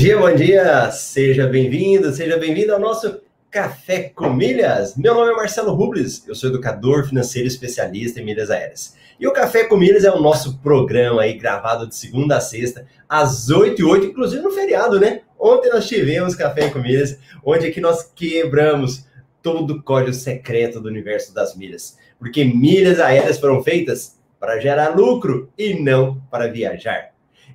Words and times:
Dia, 0.00 0.16
bom 0.16 0.34
dia! 0.34 0.90
Seja 0.92 1.46
bem-vindo, 1.46 2.10
seja 2.10 2.38
bem-vindo 2.38 2.72
ao 2.72 2.80
nosso 2.80 3.20
Café 3.50 4.04
com 4.04 4.30
Milhas. 4.30 4.96
Meu 4.96 5.14
nome 5.14 5.30
é 5.30 5.36
Marcelo 5.36 5.74
Rubles, 5.74 6.26
eu 6.26 6.34
sou 6.34 6.48
educador 6.48 7.06
financeiro 7.06 7.46
especialista 7.46 8.18
em 8.18 8.24
milhas 8.24 8.50
aéreas. 8.50 8.96
E 9.20 9.28
o 9.28 9.32
Café 9.34 9.64
com 9.64 9.76
Milhas 9.76 10.04
é 10.04 10.10
o 10.10 10.18
nosso 10.18 10.56
programa 10.60 11.20
aí 11.20 11.34
gravado 11.34 11.86
de 11.86 11.94
segunda 11.94 12.38
a 12.38 12.40
sexta, 12.40 12.86
às 13.06 13.50
8 13.50 13.78
e 13.78 13.84
8, 13.84 14.06
inclusive 14.06 14.42
no 14.42 14.50
feriado, 14.50 14.98
né? 14.98 15.20
Ontem 15.38 15.68
nós 15.68 15.86
tivemos 15.86 16.34
Café 16.34 16.70
com 16.70 16.78
Milhas, 16.78 17.18
onde 17.44 17.66
aqui 17.66 17.78
nós 17.78 18.10
quebramos 18.14 19.04
todo 19.42 19.74
o 19.74 19.82
código 19.82 20.14
secreto 20.14 20.80
do 20.80 20.88
universo 20.88 21.34
das 21.34 21.54
milhas. 21.54 21.98
Porque 22.18 22.42
milhas 22.42 22.98
aéreas 23.00 23.38
foram 23.38 23.62
feitas 23.62 24.18
para 24.40 24.58
gerar 24.60 24.96
lucro 24.96 25.50
e 25.58 25.74
não 25.74 26.22
para 26.30 26.50
viajar. 26.50 27.10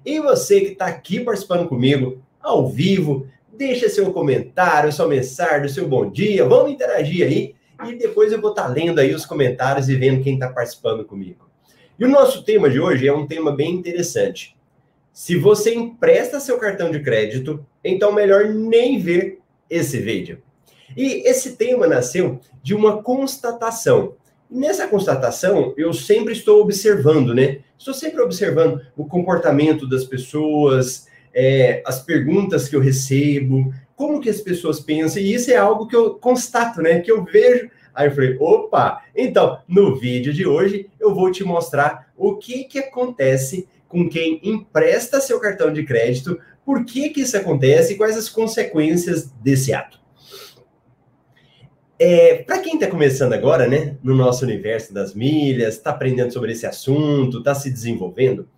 E 0.05 0.19
você 0.19 0.61
que 0.61 0.73
está 0.73 0.85
aqui 0.85 1.19
participando 1.19 1.67
comigo, 1.67 2.23
ao 2.45 2.69
vivo, 2.69 3.27
deixa 3.51 3.89
seu 3.89 4.13
comentário, 4.13 4.91
sua 4.93 5.07
mensagem, 5.07 5.67
seu 5.67 5.87
bom 5.87 6.09
dia, 6.09 6.45
vamos 6.45 6.71
interagir 6.71 7.25
aí. 7.25 7.55
E 7.87 7.95
depois 7.95 8.31
eu 8.31 8.39
vou 8.39 8.51
estar 8.51 8.63
tá 8.63 8.69
lendo 8.69 8.99
aí 8.99 9.13
os 9.13 9.25
comentários 9.25 9.89
e 9.89 9.95
vendo 9.95 10.23
quem 10.23 10.35
está 10.35 10.47
participando 10.47 11.03
comigo. 11.03 11.49
E 11.97 12.05
o 12.05 12.09
nosso 12.09 12.43
tema 12.43 12.69
de 12.69 12.79
hoje 12.79 13.07
é 13.07 13.13
um 13.13 13.25
tema 13.25 13.51
bem 13.51 13.73
interessante. 13.73 14.55
Se 15.11 15.35
você 15.35 15.73
empresta 15.73 16.39
seu 16.39 16.57
cartão 16.59 16.91
de 16.91 17.01
crédito, 17.01 17.65
então 17.83 18.11
melhor 18.11 18.45
nem 18.45 18.99
ver 18.99 19.39
esse 19.69 19.99
vídeo. 19.99 20.41
E 20.95 21.27
esse 21.27 21.55
tema 21.55 21.87
nasceu 21.87 22.39
de 22.61 22.75
uma 22.75 23.01
constatação. 23.01 24.13
Nessa 24.49 24.87
constatação, 24.87 25.73
eu 25.75 25.91
sempre 25.93 26.33
estou 26.33 26.61
observando, 26.61 27.33
né? 27.33 27.59
Estou 27.77 27.93
sempre 27.93 28.21
observando 28.21 28.81
o 28.95 29.05
comportamento 29.05 29.89
das 29.89 30.03
pessoas, 30.03 31.07
é, 31.35 31.83
as 31.85 32.01
perguntas 32.01 32.69
que 32.69 32.75
eu 32.77 32.79
recebo, 32.79 33.73
como 33.93 34.21
que 34.21 34.29
as 34.29 34.39
pessoas 34.39 34.79
pensam, 34.79 35.21
e 35.21 35.33
isso 35.33 35.51
é 35.51 35.57
algo 35.57 35.85
que 35.85 35.95
eu 35.95 36.15
constato, 36.15 36.81
né? 36.81 37.01
Que 37.01 37.11
eu 37.11 37.25
vejo. 37.25 37.69
Aí 37.93 38.07
eu 38.07 38.15
falei, 38.15 38.37
opa, 38.39 39.03
então, 39.15 39.59
no 39.67 39.95
vídeo 39.95 40.33
de 40.33 40.47
hoje 40.47 40.89
eu 40.99 41.13
vou 41.13 41.31
te 41.31 41.43
mostrar 41.43 42.11
o 42.15 42.35
que 42.37 42.63
que 42.63 42.79
acontece 42.79 43.67
com 43.87 44.09
quem 44.09 44.39
empresta 44.43 45.21
seu 45.21 45.39
cartão 45.39 45.71
de 45.71 45.83
crédito, 45.83 46.39
por 46.65 46.83
que 46.83 47.09
que 47.09 47.21
isso 47.21 47.37
acontece 47.37 47.93
e 47.93 47.97
quais 47.97 48.17
as 48.17 48.27
consequências 48.27 49.31
desse 49.41 49.73
ato. 49.73 49.99
É, 51.97 52.43
para 52.43 52.59
quem 52.59 52.73
está 52.73 52.87
começando 52.87 53.31
agora, 53.31 53.67
né, 53.67 53.95
no 54.03 54.13
nosso 54.13 54.43
universo 54.43 54.93
das 54.93 55.13
milhas, 55.13 55.75
está 55.75 55.91
aprendendo 55.91 56.33
sobre 56.33 56.51
esse 56.51 56.65
assunto, 56.65 57.37
está 57.37 57.55
se 57.55 57.71
desenvolvendo, 57.71 58.49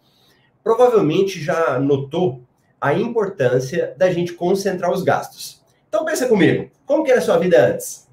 provavelmente 0.63 1.39
já 1.39 1.79
notou 1.79 2.46
a 2.79 2.93
importância 2.93 3.93
da 3.97 4.11
gente 4.11 4.33
concentrar 4.33 4.91
os 4.91 5.03
gastos. 5.03 5.61
Então 5.87 6.05
pensa 6.05 6.27
comigo, 6.27 6.69
como 6.85 7.03
que 7.03 7.11
era 7.11 7.19
a 7.19 7.23
sua 7.23 7.37
vida 7.37 7.73
antes? 7.73 8.07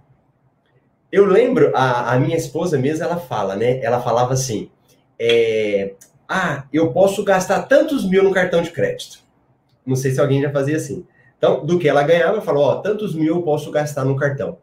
Eu 1.11 1.27
lembro, 1.27 1.71
a, 1.77 2.15
a 2.15 2.19
minha 2.19 2.37
esposa 2.37 2.79
mesmo, 2.79 3.05
ela 3.05 3.19
fala, 3.19 3.55
né? 3.55 3.81
Ela 3.83 4.01
falava 4.01 4.33
assim, 4.33 4.71
é, 5.19 5.95
ah, 6.29 6.65
eu 6.73 6.93
posso 6.93 7.23
gastar 7.23 7.63
tantos 7.65 8.09
mil 8.09 8.25
no 8.25 8.33
cartão 8.33 8.63
de 8.63 8.71
crédito. 8.71 9.21
Não 9.87 9.95
sei 9.95 10.11
se 10.11 10.21
alguém 10.21 10.43
já 10.43 10.51
fazia 10.51 10.77
assim. 10.77 11.07
Então, 11.37 11.65
do 11.65 11.79
que 11.79 11.89
ela 11.89 12.03
ganhava, 12.03 12.41
falou, 12.41 12.65
ó, 12.65 12.77
tantos 12.77 13.15
mil 13.15 13.37
eu 13.37 13.43
posso 13.43 13.71
gastar 13.71 14.05
no 14.05 14.17
cartão. 14.17 14.59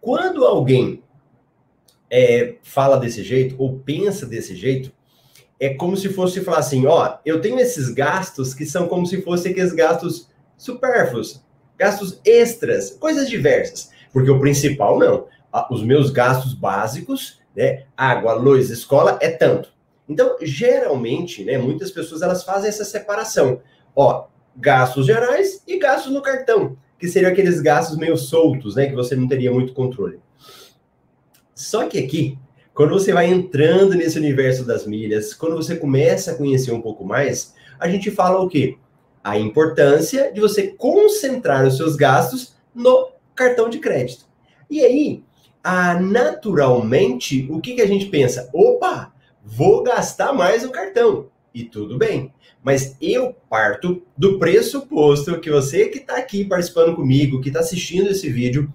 Quando 0.00 0.44
alguém 0.44 1.02
é, 2.10 2.56
fala 2.62 2.98
desse 2.98 3.22
jeito 3.22 3.54
ou 3.58 3.78
pensa 3.78 4.26
desse 4.26 4.54
jeito, 4.54 4.92
é 5.60 5.74
como 5.74 5.96
se 5.96 6.08
fosse 6.08 6.40
falar 6.40 6.58
assim: 6.58 6.86
ó, 6.86 7.18
eu 7.24 7.40
tenho 7.40 7.60
esses 7.60 7.90
gastos 7.90 8.54
que 8.54 8.64
são 8.64 8.88
como 8.88 9.06
se 9.06 9.20
fossem 9.20 9.52
aqueles 9.52 9.72
gastos 9.72 10.28
supérfluos, 10.56 11.44
gastos 11.78 12.18
extras, 12.24 12.90
coisas 12.90 13.28
diversas. 13.28 13.90
Porque 14.12 14.30
o 14.30 14.40
principal 14.40 14.98
não. 14.98 15.26
Os 15.70 15.82
meus 15.82 16.10
gastos 16.10 16.54
básicos, 16.54 17.40
né, 17.54 17.84
água, 17.96 18.34
luz, 18.34 18.70
escola, 18.70 19.18
é 19.20 19.28
tanto. 19.28 19.72
Então, 20.08 20.36
geralmente, 20.40 21.44
né, 21.44 21.58
muitas 21.58 21.90
pessoas 21.90 22.22
elas 22.22 22.42
fazem 22.42 22.68
essa 22.68 22.84
separação. 22.84 23.60
Ó, 23.94 24.26
gastos 24.56 25.06
gerais 25.06 25.62
e 25.66 25.78
gastos 25.78 26.12
no 26.12 26.22
cartão 26.22 26.76
que 27.00 27.08
seriam 27.08 27.32
aqueles 27.32 27.60
gastos 27.60 27.96
meio 27.96 28.16
soltos, 28.16 28.76
né? 28.76 28.86
Que 28.86 28.94
você 28.94 29.16
não 29.16 29.26
teria 29.26 29.50
muito 29.50 29.72
controle. 29.72 30.20
Só 31.54 31.86
que 31.86 31.98
aqui, 31.98 32.38
quando 32.80 32.92
você 32.92 33.12
vai 33.12 33.26
entrando 33.26 33.94
nesse 33.94 34.18
universo 34.18 34.64
das 34.64 34.86
milhas, 34.86 35.34
quando 35.34 35.54
você 35.54 35.76
começa 35.76 36.30
a 36.30 36.34
conhecer 36.34 36.72
um 36.72 36.80
pouco 36.80 37.04
mais, 37.04 37.54
a 37.78 37.86
gente 37.86 38.10
fala 38.10 38.40
o 38.40 38.48
quê? 38.48 38.78
A 39.22 39.38
importância 39.38 40.32
de 40.32 40.40
você 40.40 40.68
concentrar 40.68 41.66
os 41.66 41.76
seus 41.76 41.94
gastos 41.94 42.54
no 42.74 43.10
cartão 43.34 43.68
de 43.68 43.80
crédito. 43.80 44.24
E 44.70 44.80
aí, 44.80 45.22
a, 45.62 46.00
naturalmente, 46.00 47.46
o 47.50 47.60
que, 47.60 47.74
que 47.74 47.82
a 47.82 47.86
gente 47.86 48.06
pensa? 48.06 48.48
Opa, 48.50 49.12
vou 49.44 49.82
gastar 49.82 50.32
mais 50.32 50.62
no 50.62 50.70
cartão. 50.70 51.26
E 51.52 51.64
tudo 51.64 51.98
bem. 51.98 52.32
Mas 52.62 52.96
eu 52.98 53.36
parto 53.50 54.02
do 54.16 54.38
pressuposto 54.38 55.38
que 55.38 55.50
você 55.50 55.88
que 55.88 55.98
está 55.98 56.16
aqui 56.16 56.46
participando 56.46 56.96
comigo, 56.96 57.42
que 57.42 57.50
está 57.50 57.60
assistindo 57.60 58.08
esse 58.08 58.30
vídeo, 58.30 58.72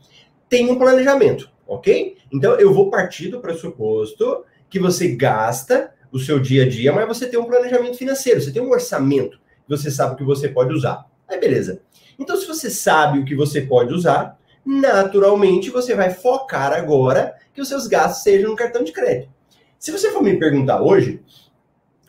tem 0.48 0.70
um 0.70 0.78
planejamento, 0.78 1.50
ok? 1.68 2.18
Então 2.32 2.60
eu 2.60 2.74
vou 2.74 2.90
partir 2.90 3.30
do 3.30 3.40
pressuposto 3.40 4.44
que 4.70 4.80
você 4.80 5.16
gasta 5.16 5.94
o 6.12 6.20
seu 6.20 6.40
dia 6.40 6.64
a 6.64 6.70
dia, 6.70 6.94
mas 6.94 7.08
você 7.08 7.28
tem 7.28 7.40
um 7.40 7.46
planejamento 7.46 7.98
financeiro, 7.98 8.42
você 8.42 8.52
tem 8.52 8.62
um 8.62 8.70
orçamento, 8.70 9.40
você 9.68 9.92
sabe 9.92 10.14
o 10.14 10.18
que 10.18 10.24
você 10.24 10.48
pode 10.48 10.74
usar. 10.74 11.06
Aí 11.28 11.40
beleza. 11.40 11.82
Então 12.18 12.38
se 12.38 12.48
você 12.48 12.70
sabe 12.70 13.20
o 13.20 13.26
que 13.26 13.36
você 13.36 13.62
pode 13.62 13.94
usar, 13.94 14.40
naturalmente 14.66 15.70
você 15.70 15.94
vai 15.96 16.12
focar 16.12 16.74
agora 16.74 17.36
que 17.54 17.62
os 17.62 17.68
seus 17.68 17.88
gastos 17.88 18.24
sejam 18.24 18.52
no 18.52 18.56
cartão 18.56 18.84
de 18.84 18.92
crédito. 18.92 19.30
Se 19.78 19.92
você 19.92 20.12
for 20.12 20.24
me 20.24 20.38
perguntar 20.38 20.82
hoje, 20.82 21.22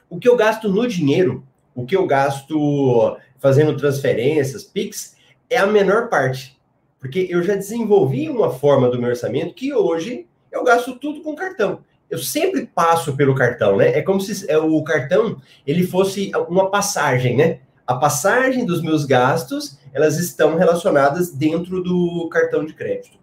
o 0.09 0.19
que 0.19 0.29
eu 0.29 0.37
gasto 0.37 0.69
no 0.69 0.87
dinheiro 0.87 1.45
o 1.77 1.85
que 1.85 1.95
eu 1.95 2.07
gasto 2.07 3.19
fazendo 3.39 3.77
transferências, 3.77 4.65
PIX, 4.65 5.15
é 5.51 5.59
a 5.59 5.67
menor 5.67 6.09
parte. 6.09 6.56
Porque 7.07 7.29
eu 7.31 7.41
já 7.41 7.55
desenvolvi 7.55 8.29
uma 8.29 8.51
forma 8.51 8.91
do 8.91 8.99
meu 8.99 9.11
orçamento 9.11 9.55
que 9.55 9.73
hoje 9.73 10.27
eu 10.51 10.65
gasto 10.65 10.99
tudo 10.99 11.23
com 11.23 11.37
cartão. 11.37 11.85
Eu 12.11 12.19
sempre 12.19 12.67
passo 12.67 13.17
pelo 13.17 13.33
cartão, 13.33 13.77
né? 13.77 13.97
É 13.97 14.03
como 14.03 14.21
se 14.21 14.51
é, 14.51 14.59
o 14.59 14.83
cartão 14.83 15.41
ele 15.65 15.87
fosse 15.87 16.33
uma 16.49 16.69
passagem, 16.69 17.37
né? 17.37 17.61
A 17.87 17.95
passagem 17.95 18.67
dos 18.67 18.83
meus 18.83 19.05
gastos, 19.05 19.79
elas 19.93 20.19
estão 20.19 20.57
relacionadas 20.57 21.33
dentro 21.33 21.81
do 21.81 22.29
cartão 22.29 22.65
de 22.65 22.75
crédito. 22.75 23.17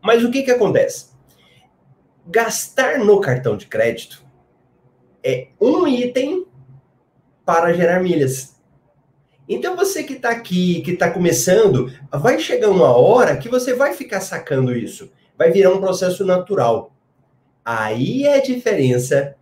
Mas 0.00 0.22
o 0.22 0.30
que 0.30 0.44
que 0.44 0.52
acontece? 0.52 1.06
Gastar 2.28 3.00
no 3.00 3.20
cartão 3.20 3.56
de 3.56 3.66
crédito 3.66 4.24
é 5.20 5.48
um 5.60 5.84
item 5.88 6.46
para 7.44 7.72
gerar 7.72 8.00
milhas. 8.00 8.55
Então 9.48 9.76
você 9.76 10.02
que 10.02 10.14
está 10.14 10.30
aqui, 10.30 10.80
que 10.82 10.92
está 10.92 11.10
começando, 11.10 11.92
vai 12.10 12.38
chegar 12.38 12.70
uma 12.70 12.96
hora 12.96 13.36
que 13.36 13.48
você 13.48 13.74
vai 13.74 13.94
ficar 13.94 14.20
sacando 14.20 14.76
isso. 14.76 15.10
Vai 15.38 15.50
virar 15.50 15.72
um 15.72 15.80
processo 15.80 16.24
natural. 16.24 16.92
Aí 17.64 18.24
é 18.24 18.36
a 18.36 18.42
diferença 18.42 19.36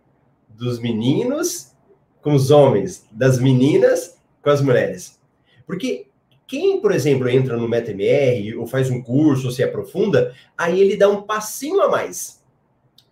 dos 0.49 0.79
meninos 0.79 1.73
com 2.21 2.33
os 2.33 2.51
homens, 2.51 3.05
das 3.11 3.39
meninas 3.39 4.17
com 4.41 4.49
as 4.49 4.61
mulheres. 4.61 5.19
Porque 5.65 6.07
quem, 6.47 6.79
por 6.79 6.91
exemplo, 6.91 7.27
entra 7.27 7.57
no 7.57 7.67
MetaMR 7.67 8.55
ou 8.57 8.67
faz 8.67 8.89
um 8.89 9.01
curso 9.01 9.47
ou 9.47 9.51
se 9.51 9.63
aprofunda, 9.63 10.33
aí 10.57 10.79
ele 10.79 10.97
dá 10.97 11.09
um 11.09 11.23
passinho 11.23 11.81
a 11.81 11.89
mais. 11.89 12.43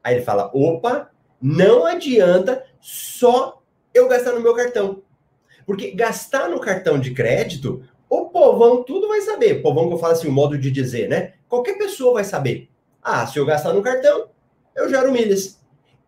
Aí 0.04 0.16
ele 0.16 0.24
fala: 0.24 0.52
opa, 0.54 1.10
não 1.42 1.86
adianta 1.86 2.64
só 2.80 3.62
eu 3.94 4.08
gastar 4.08 4.34
no 4.34 4.42
meu 4.42 4.54
cartão. 4.54 5.02
Porque 5.66 5.92
gastar 5.92 6.50
no 6.50 6.60
cartão 6.60 7.00
de 7.00 7.12
crédito, 7.12 7.84
o 8.10 8.26
povão 8.26 8.84
tudo 8.84 9.08
vai 9.08 9.22
saber. 9.22 9.58
O 9.58 9.62
povão 9.62 9.88
que 9.88 9.94
eu 9.94 9.98
falo 10.00 10.14
assim, 10.14 10.28
o 10.28 10.32
modo 10.32 10.58
de 10.58 10.70
dizer, 10.70 11.10
né? 11.10 11.34
Qualquer 11.48 11.78
pessoa 11.78 12.14
vai 12.14 12.24
saber. 12.24 12.70
Ah, 13.02 13.26
se 13.26 13.38
eu 13.38 13.46
gastar 13.46 13.74
no 13.74 13.82
cartão, 13.82 14.30
eu 14.76 14.90
gero 14.90 15.12
milhas. 15.12 15.60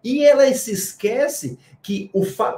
E 0.04 0.24
ela 0.24 0.52
se 0.54 0.72
esquece 0.72 1.58
que 1.82 2.12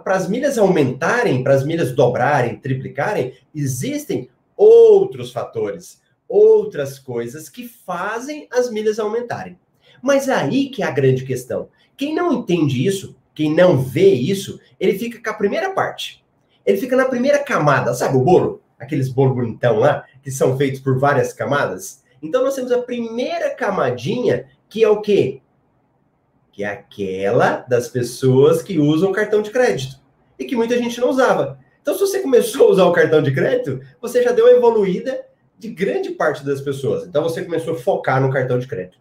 para 0.03 0.15
as 0.15 0.27
milhas 0.27 0.57
aumentarem, 0.57 1.43
para 1.43 1.53
as 1.53 1.65
milhas 1.65 1.93
dobrarem, 1.93 2.57
triplicarem, 2.57 3.33
existem 3.53 4.29
outros 4.55 5.31
fatores, 5.31 6.01
outras 6.27 6.99
coisas 6.99 7.49
que 7.49 7.67
fazem 7.67 8.47
as 8.51 8.69
milhas 8.69 8.99
aumentarem. 8.99 9.57
Mas 10.01 10.29
aí 10.29 10.69
que 10.69 10.83
é 10.83 10.85
a 10.85 10.91
grande 10.91 11.25
questão. 11.25 11.69
Quem 11.95 12.13
não 12.13 12.33
entende 12.33 12.85
isso, 12.85 13.15
quem 13.33 13.53
não 13.53 13.77
vê 13.77 14.13
isso, 14.13 14.59
ele 14.79 14.97
fica 14.97 15.21
com 15.21 15.29
a 15.29 15.37
primeira 15.37 15.71
parte. 15.71 16.23
Ele 16.67 16.77
fica 16.77 16.97
na 16.97 17.05
primeira 17.05 17.39
camada, 17.39 17.93
sabe 17.93 18.17
o 18.17 18.21
bolo? 18.21 18.61
Aqueles 18.77 19.07
bolos 19.09 19.35
bonitão 19.35 19.79
lá, 19.79 20.05
que 20.21 20.29
são 20.29 20.57
feitos 20.57 20.81
por 20.81 20.99
várias 20.99 21.31
camadas. 21.31 22.03
Então 22.21 22.43
nós 22.43 22.53
temos 22.55 22.71
a 22.71 22.81
primeira 22.81 23.55
camadinha, 23.55 24.47
que 24.69 24.83
é 24.83 24.89
o 24.89 25.01
quê? 25.01 25.41
Que 26.51 26.65
é 26.65 26.67
aquela 26.67 27.65
das 27.69 27.87
pessoas 27.87 28.61
que 28.61 28.77
usam 28.77 29.13
cartão 29.13 29.41
de 29.41 29.49
crédito. 29.49 30.05
e 30.39 30.45
que 30.45 30.55
muita 30.55 30.77
gente 30.77 30.99
não 30.99 31.09
usava. 31.09 31.57
Então, 31.81 31.95
se 31.95 32.01
você 32.01 32.19
começou 32.19 32.67
a 32.67 32.71
usar 32.71 32.85
o 32.85 32.91
cartão 32.91 33.21
de 33.23 33.33
crédito, 33.33 33.81
você 34.01 34.21
já 34.21 34.31
deu 34.31 34.45
uma 34.45 34.53
evoluída 34.53 35.25
de 35.57 35.69
grande 35.69 36.11
parte 36.11 36.45
das 36.45 36.61
pessoas. 36.61 37.07
Então, 37.07 37.23
você 37.23 37.43
começou 37.43 37.73
a 37.73 37.77
focar 37.77 38.21
no 38.21 38.29
cartão 38.29 38.59
de 38.59 38.67
crédito. 38.67 38.99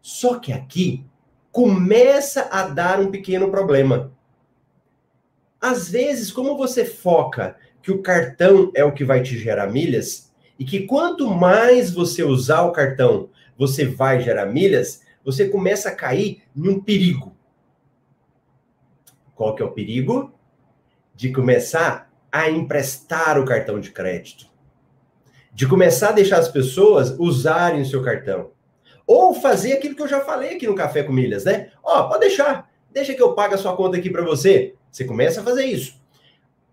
Só 0.00 0.38
que 0.38 0.52
aqui 0.52 1.04
começa 1.52 2.48
a 2.50 2.68
dar 2.68 3.00
um 3.00 3.10
pequeno 3.10 3.50
problema. 3.50 4.13
Às 5.64 5.88
vezes, 5.88 6.30
como 6.30 6.58
você 6.58 6.84
foca 6.84 7.56
que 7.80 7.90
o 7.90 8.02
cartão 8.02 8.70
é 8.74 8.84
o 8.84 8.92
que 8.92 9.02
vai 9.02 9.22
te 9.22 9.38
gerar 9.38 9.66
milhas, 9.66 10.30
e 10.58 10.64
que 10.64 10.80
quanto 10.80 11.30
mais 11.30 11.90
você 11.90 12.22
usar 12.22 12.64
o 12.64 12.70
cartão, 12.70 13.30
você 13.56 13.86
vai 13.86 14.20
gerar 14.20 14.44
milhas, 14.44 15.00
você 15.24 15.48
começa 15.48 15.88
a 15.88 15.94
cair 15.94 16.42
num 16.54 16.78
perigo. 16.78 17.34
Qual 19.34 19.54
que 19.54 19.62
é 19.62 19.64
o 19.64 19.72
perigo? 19.72 20.34
De 21.14 21.32
começar 21.32 22.12
a 22.30 22.50
emprestar 22.50 23.40
o 23.40 23.46
cartão 23.46 23.80
de 23.80 23.90
crédito. 23.90 24.50
De 25.50 25.66
começar 25.66 26.10
a 26.10 26.12
deixar 26.12 26.40
as 26.40 26.48
pessoas 26.50 27.18
usarem 27.18 27.80
o 27.80 27.86
seu 27.86 28.02
cartão. 28.02 28.50
Ou 29.06 29.32
fazer 29.32 29.72
aquilo 29.72 29.96
que 29.96 30.02
eu 30.02 30.08
já 30.08 30.20
falei 30.20 30.56
aqui 30.56 30.66
no 30.66 30.74
Café 30.74 31.02
com 31.02 31.12
Milhas, 31.12 31.46
né? 31.46 31.70
Ó, 31.82 32.00
oh, 32.00 32.08
pode 32.10 32.20
deixar. 32.20 32.70
Deixa 32.92 33.14
que 33.14 33.22
eu 33.22 33.32
pague 33.32 33.54
a 33.54 33.58
sua 33.58 33.74
conta 33.74 33.96
aqui 33.96 34.10
para 34.10 34.22
você. 34.22 34.74
Você 34.94 35.04
começa 35.04 35.40
a 35.40 35.44
fazer 35.44 35.64
isso. 35.64 36.00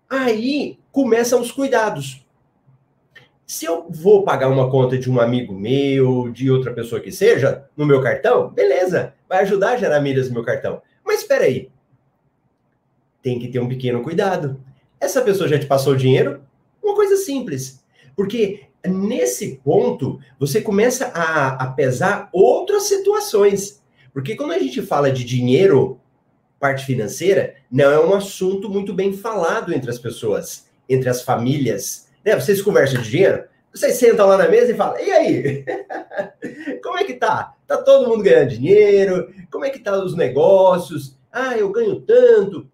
Aí 0.08 0.78
começam 0.92 1.40
os 1.40 1.50
cuidados. 1.50 2.24
Se 3.44 3.64
eu 3.64 3.88
vou 3.90 4.22
pagar 4.22 4.48
uma 4.48 4.70
conta 4.70 4.96
de 4.96 5.10
um 5.10 5.20
amigo 5.20 5.52
meu, 5.52 6.30
de 6.30 6.48
outra 6.48 6.72
pessoa 6.72 7.00
que 7.00 7.10
seja, 7.10 7.68
no 7.76 7.84
meu 7.84 8.00
cartão, 8.00 8.48
beleza, 8.48 9.12
vai 9.28 9.40
ajudar 9.40 9.72
a 9.72 9.76
gerar 9.76 9.98
milhas 9.98 10.28
no 10.28 10.34
meu 10.34 10.44
cartão. 10.44 10.80
Mas 11.04 11.22
espera 11.22 11.46
aí, 11.46 11.68
tem 13.20 13.40
que 13.40 13.48
ter 13.48 13.58
um 13.58 13.68
pequeno 13.68 14.04
cuidado. 14.04 14.62
Essa 15.00 15.20
pessoa 15.20 15.48
já 15.48 15.58
te 15.58 15.66
passou 15.66 15.94
o 15.94 15.98
dinheiro? 15.98 16.44
Uma 16.80 16.94
coisa 16.94 17.16
simples. 17.16 17.84
Porque 18.14 18.68
nesse 18.86 19.56
ponto, 19.64 20.20
você 20.38 20.62
começa 20.62 21.06
a, 21.06 21.64
a 21.64 21.72
pesar 21.72 22.28
outras 22.32 22.84
situações. 22.84 23.82
Porque 24.14 24.36
quando 24.36 24.52
a 24.52 24.60
gente 24.60 24.80
fala 24.80 25.10
de 25.10 25.24
dinheiro, 25.24 26.00
parte 26.62 26.86
financeira, 26.86 27.56
não 27.68 27.90
é 27.90 27.98
um 27.98 28.14
assunto 28.14 28.70
muito 28.70 28.94
bem 28.94 29.12
falado 29.12 29.74
entre 29.74 29.90
as 29.90 29.98
pessoas, 29.98 30.68
entre 30.88 31.08
as 31.08 31.20
famílias. 31.20 32.08
Né? 32.24 32.36
Vocês 32.36 32.62
conversam 32.62 33.02
de 33.02 33.10
dinheiro? 33.10 33.46
Vocês 33.74 33.96
sentam 33.96 34.28
lá 34.28 34.36
na 34.36 34.46
mesa 34.46 34.70
e 34.70 34.76
falam: 34.76 34.96
e 35.00 35.10
aí? 35.10 35.64
Como 36.80 36.96
é 36.98 37.02
que 37.02 37.14
tá? 37.14 37.54
Tá 37.66 37.78
todo 37.78 38.08
mundo 38.08 38.22
ganhando 38.22 38.50
dinheiro? 38.50 39.34
Como 39.50 39.64
é 39.64 39.70
que 39.70 39.80
tá 39.80 40.00
os 40.00 40.14
negócios? 40.14 41.18
Ah, 41.32 41.58
eu 41.58 41.68
ganho 41.72 42.00
tanto. 42.00 42.70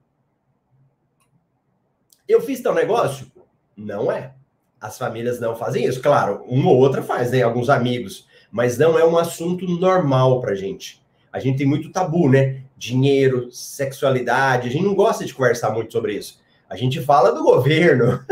Eu 2.28 2.42
fiz 2.42 2.60
tal 2.60 2.74
negócio? 2.74 3.32
Não 3.74 4.12
é. 4.12 4.34
As 4.78 4.98
famílias 4.98 5.40
não 5.40 5.56
fazem 5.56 5.86
isso. 5.86 6.02
Claro, 6.02 6.44
uma 6.46 6.70
ou 6.70 6.76
outra 6.76 7.00
faz, 7.00 7.30
né? 7.30 7.40
Alguns 7.40 7.70
amigos. 7.70 8.28
Mas 8.50 8.76
não 8.76 8.98
é 8.98 9.04
um 9.04 9.16
assunto 9.16 9.66
normal 9.66 10.42
pra 10.42 10.54
gente. 10.54 11.02
A 11.32 11.38
gente 11.38 11.56
tem 11.56 11.66
muito 11.66 11.90
tabu, 11.90 12.28
né? 12.28 12.64
Dinheiro, 12.78 13.50
sexualidade. 13.50 14.68
A 14.68 14.70
gente 14.70 14.84
não 14.84 14.94
gosta 14.94 15.24
de 15.24 15.34
conversar 15.34 15.70
muito 15.70 15.92
sobre 15.92 16.14
isso. 16.14 16.40
A 16.70 16.76
gente 16.76 17.00
fala 17.00 17.32
do 17.32 17.42
governo, 17.42 18.22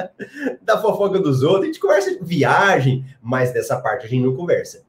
da 0.62 0.80
fofoca 0.80 1.18
dos 1.18 1.42
outros, 1.42 1.64
a 1.64 1.66
gente 1.66 1.80
conversa 1.80 2.16
de 2.16 2.24
viagem, 2.24 3.04
mas 3.20 3.52
dessa 3.52 3.80
parte 3.80 4.06
a 4.06 4.08
gente 4.08 4.24
não 4.24 4.36
conversa. 4.36 4.82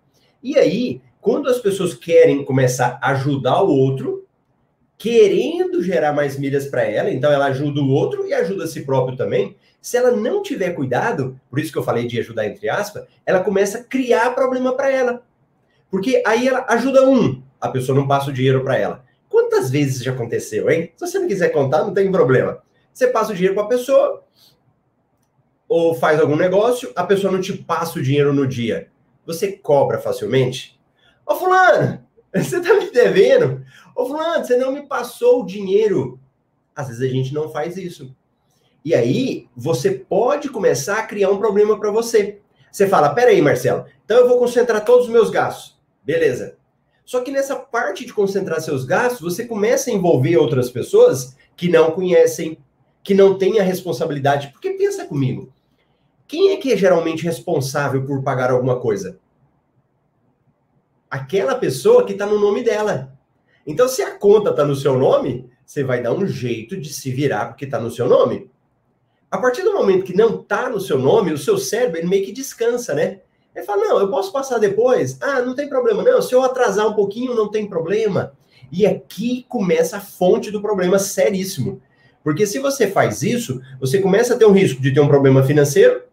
E 0.44 0.58
aí, 0.58 1.02
quando 1.20 1.50
as 1.50 1.60
pessoas 1.60 1.94
querem 1.94 2.46
começar 2.46 3.00
a 3.02 3.12
ajudar 3.12 3.64
o 3.64 3.70
outro, 3.70 4.28
querendo 4.98 5.82
gerar 5.82 6.12
mais 6.12 6.38
milhas 6.38 6.68
para 6.68 6.84
ela, 6.84 7.10
então 7.10 7.32
ela 7.32 7.46
ajuda 7.46 7.82
o 7.82 7.90
outro 7.90 8.28
e 8.28 8.34
ajuda 8.34 8.66
a 8.66 8.68
si 8.68 8.84
próprio 8.84 9.18
também. 9.18 9.56
Se 9.82 9.96
ela 9.96 10.12
não 10.12 10.44
tiver 10.44 10.72
cuidado, 10.72 11.40
por 11.50 11.58
isso 11.58 11.72
que 11.72 11.78
eu 11.78 11.84
falei 11.84 12.06
de 12.06 12.20
ajudar 12.20 12.46
entre 12.46 12.70
aspas, 12.70 13.06
ela 13.26 13.40
começa 13.40 13.78
a 13.80 13.84
criar 13.84 14.36
problema 14.36 14.76
para 14.76 14.92
ela. 14.92 15.24
Porque 15.90 16.22
aí 16.26 16.50
ela 16.50 16.66
ajuda 16.68 17.08
um, 17.08 17.42
a 17.60 17.70
pessoa 17.70 17.98
não 17.98 18.08
passa 18.08 18.30
o 18.30 18.34
dinheiro 18.34 18.64
para 18.64 18.78
ela. 18.78 19.06
Quantas 19.28 19.70
vezes 19.70 20.04
já 20.04 20.12
aconteceu, 20.12 20.70
hein? 20.70 20.92
Se 20.96 21.06
você 21.06 21.20
não 21.20 21.28
quiser 21.28 21.50
contar, 21.50 21.84
não 21.84 21.94
tem 21.94 22.12
problema. 22.12 22.62
Você 22.94 23.08
passa 23.08 23.32
o 23.32 23.36
dinheiro 23.36 23.56
para 23.56 23.64
a 23.64 23.70
pessoa, 23.70 24.24
ou 25.68 25.94
faz 25.94 26.20
algum 26.20 26.36
negócio, 26.36 26.92
a 26.96 27.04
pessoa 27.04 27.32
não 27.32 27.40
te 27.40 27.54
passa 27.54 28.00
o 28.00 28.02
dinheiro 28.02 28.34
no 28.34 28.48
dia. 28.48 28.90
Você 29.26 29.52
cobra 29.52 30.00
facilmente? 30.00 30.80
Ô, 31.26 31.36
Fulano, 31.36 32.04
você 32.34 32.60
tá 32.60 32.74
me 32.74 32.90
devendo? 32.90 33.64
Ô, 33.96 34.06
Fulano, 34.06 34.44
você 34.44 34.58
não 34.58 34.72
me 34.72 34.88
passou 34.88 35.44
o 35.44 35.46
dinheiro. 35.46 36.20
Às 36.76 36.88
vezes 36.88 37.04
a 37.04 37.14
gente 37.14 37.34
não 37.34 37.50
faz 37.50 37.78
isso. 37.78 38.16
E 38.84 38.96
aí, 38.96 39.48
você 39.56 39.92
pode 39.92 40.50
começar 40.50 41.00
a 41.00 41.06
criar 41.06 41.30
um 41.30 41.38
problema 41.38 41.80
para 41.80 41.92
você. 41.92 42.40
Você 42.72 42.88
fala, 42.88 43.14
peraí, 43.14 43.42
Marcelo, 43.42 43.86
então 44.04 44.18
eu 44.18 44.28
vou 44.28 44.40
concentrar 44.40 44.84
todos 44.84 45.06
os 45.06 45.12
meus 45.12 45.30
gastos. 45.30 45.80
Beleza. 46.04 46.59
Só 47.10 47.22
que 47.22 47.32
nessa 47.32 47.56
parte 47.56 48.06
de 48.06 48.14
concentrar 48.14 48.62
seus 48.62 48.86
gastos, 48.86 49.22
você 49.22 49.46
começa 49.46 49.90
a 49.90 49.94
envolver 49.94 50.38
outras 50.38 50.70
pessoas 50.70 51.36
que 51.56 51.68
não 51.68 51.90
conhecem, 51.90 52.60
que 53.04 53.16
não 53.16 53.38
têm 53.38 53.60
a 53.60 53.64
responsabilidade. 53.64 54.50
Porque 54.50 54.72
pensa 54.72 55.06
comigo, 55.06 55.52
quem 56.28 56.52
é 56.52 56.58
que 56.58 56.72
é 56.72 56.78
geralmente 56.78 57.24
responsável 57.24 58.06
por 58.06 58.22
pagar 58.22 58.52
alguma 58.52 58.80
coisa? 58.80 59.20
aquela 61.10 61.56
pessoa 61.56 62.06
que 62.06 62.14
está 62.14 62.26
no 62.26 62.40
nome 62.40 62.64
dela. 62.64 63.18
Então, 63.66 63.88
se 63.88 64.02
a 64.02 64.16
conta 64.16 64.52
está 64.52 64.64
no 64.64 64.76
seu 64.76 64.98
nome, 64.98 65.50
você 65.66 65.84
vai 65.84 66.04
dar 66.04 66.14
um 66.14 66.28
jeito 66.28 66.78
de 66.78 66.94
se 66.94 67.12
virar 67.12 67.48
porque 67.48 67.66
está 67.66 67.80
no 67.80 67.90
seu 67.90 68.08
nome. 68.08 68.50
A 69.32 69.38
partir 69.38 69.64
do 69.64 69.74
momento 69.74 70.06
que 70.06 70.16
não 70.16 70.42
está 70.42 70.70
no 70.70 70.80
seu 70.80 71.00
nome, 71.00 71.34
o 71.34 71.38
seu 71.38 71.58
cérebro 71.58 71.98
ele 71.98 72.08
meio 72.08 72.26
que 72.26 72.32
descansa, 72.32 72.94
né? 72.94 73.22
Ele 73.56 73.66
fala: 73.66 73.86
não, 73.86 74.00
eu 74.00 74.10
posso 74.10 74.32
passar 74.32 74.58
depois. 74.58 75.18
Ah, 75.22 75.42
não 75.42 75.56
tem 75.56 75.68
problema. 75.68 76.04
Não, 76.04 76.22
se 76.22 76.34
eu 76.34 76.44
atrasar 76.44 76.88
um 76.88 76.94
pouquinho, 76.94 77.36
não 77.36 77.50
tem 77.50 77.68
problema. 77.68 78.34
E 78.72 78.86
aqui 78.86 79.46
começa 79.50 79.98
a 79.98 80.02
fonte 80.02 80.52
do 80.52 80.62
problema 80.62 81.00
seríssimo. 81.00 81.82
Porque 82.24 82.46
se 82.46 82.60
você 82.60 82.88
faz 82.88 83.24
isso, 83.24 83.62
você 83.80 84.00
começa 84.00 84.34
a 84.34 84.38
ter 84.38 84.46
um 84.46 84.52
risco 84.52 84.82
de 84.82 84.94
ter 84.94 85.00
um 85.00 85.08
problema 85.08 85.44
financeiro, 85.44 86.04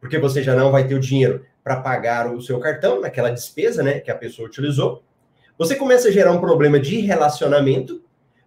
porque 0.00 0.18
você 0.18 0.42
já 0.42 0.54
não 0.54 0.70
vai 0.70 0.86
ter 0.86 0.94
o 0.94 1.00
dinheiro 1.00 1.44
para 1.62 1.76
pagar 1.76 2.32
o 2.32 2.40
seu 2.40 2.58
cartão, 2.60 3.00
naquela 3.00 3.30
despesa 3.30 3.82
né, 3.82 4.00
que 4.00 4.10
a 4.10 4.14
pessoa 4.14 4.48
utilizou. 4.48 5.02
Você 5.58 5.76
começa 5.76 6.08
a 6.08 6.10
gerar 6.10 6.32
um 6.32 6.40
problema 6.40 6.78
de 6.78 7.00
relacionamento, 7.00 8.02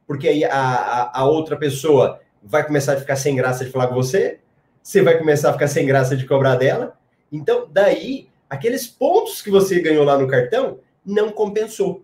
porque 0.05 0.27
aí 0.27 0.43
a, 0.43 0.51
a, 0.51 1.21
a 1.21 1.25
outra 1.25 1.57
pessoa 1.57 2.19
vai 2.43 2.65
começar 2.65 2.93
a 2.93 2.97
ficar 2.97 3.15
sem 3.15 3.36
graça 3.36 3.65
de 3.65 3.71
falar 3.71 3.88
com 3.88 3.95
você, 3.95 4.39
você 4.81 5.01
vai 5.01 5.17
começar 5.17 5.50
a 5.50 5.53
ficar 5.53 5.67
sem 5.67 5.86
graça 5.86 6.15
de 6.15 6.25
cobrar 6.25 6.55
dela. 6.55 6.96
Então, 7.31 7.67
daí, 7.72 8.27
aqueles 8.50 8.88
pontos 8.88 9.41
que 9.41 9.51
você 9.51 9.79
ganhou 9.79 10.05
lá 10.05 10.17
no 10.17 10.27
cartão 10.27 10.79
não 11.05 11.31
compensou. 11.31 12.03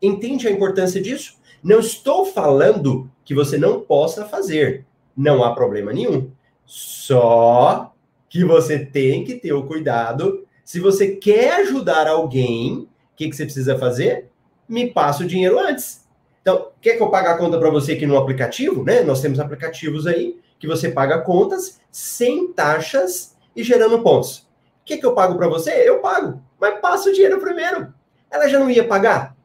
Entende 0.00 0.48
a 0.48 0.50
importância 0.50 1.00
disso? 1.00 1.38
Não 1.62 1.80
estou 1.80 2.24
falando 2.24 3.10
que 3.24 3.34
você 3.34 3.58
não 3.58 3.80
possa 3.80 4.24
fazer. 4.24 4.86
Não 5.16 5.44
há 5.44 5.54
problema 5.54 5.92
nenhum. 5.92 6.30
Só 6.64 7.92
que 8.28 8.44
você 8.44 8.78
tem 8.78 9.24
que 9.24 9.34
ter 9.34 9.52
o 9.52 9.66
cuidado 9.66 10.46
se 10.70 10.78
você 10.78 11.16
quer 11.16 11.62
ajudar 11.62 12.06
alguém, 12.06 12.82
o 12.82 12.88
que, 13.16 13.28
que 13.28 13.34
você 13.34 13.44
precisa 13.44 13.76
fazer? 13.76 14.30
Me 14.68 14.88
passa 14.88 15.24
o 15.24 15.26
dinheiro 15.26 15.58
antes. 15.58 16.06
Então, 16.40 16.68
quer 16.80 16.96
que 16.96 17.02
eu 17.02 17.10
pague 17.10 17.26
a 17.26 17.36
conta 17.36 17.58
para 17.58 17.70
você 17.70 17.94
aqui 17.94 18.06
no 18.06 18.16
aplicativo? 18.16 18.84
Né? 18.84 19.02
Nós 19.02 19.20
temos 19.20 19.40
aplicativos 19.40 20.06
aí 20.06 20.38
que 20.60 20.68
você 20.68 20.88
paga 20.88 21.22
contas 21.22 21.80
sem 21.90 22.52
taxas 22.52 23.36
e 23.56 23.64
gerando 23.64 24.00
pontos. 24.00 24.46
O 24.80 24.84
que, 24.84 24.96
que 24.96 25.06
eu 25.06 25.14
pago 25.14 25.36
para 25.36 25.48
você? 25.48 25.70
Eu 25.88 26.00
pago, 26.00 26.42
mas 26.60 26.80
passa 26.80 27.10
o 27.10 27.12
dinheiro 27.12 27.40
primeiro. 27.40 27.92
Ela 28.30 28.48
já 28.48 28.58
não 28.58 28.70
ia 28.70 28.86
pagar? 28.86 29.36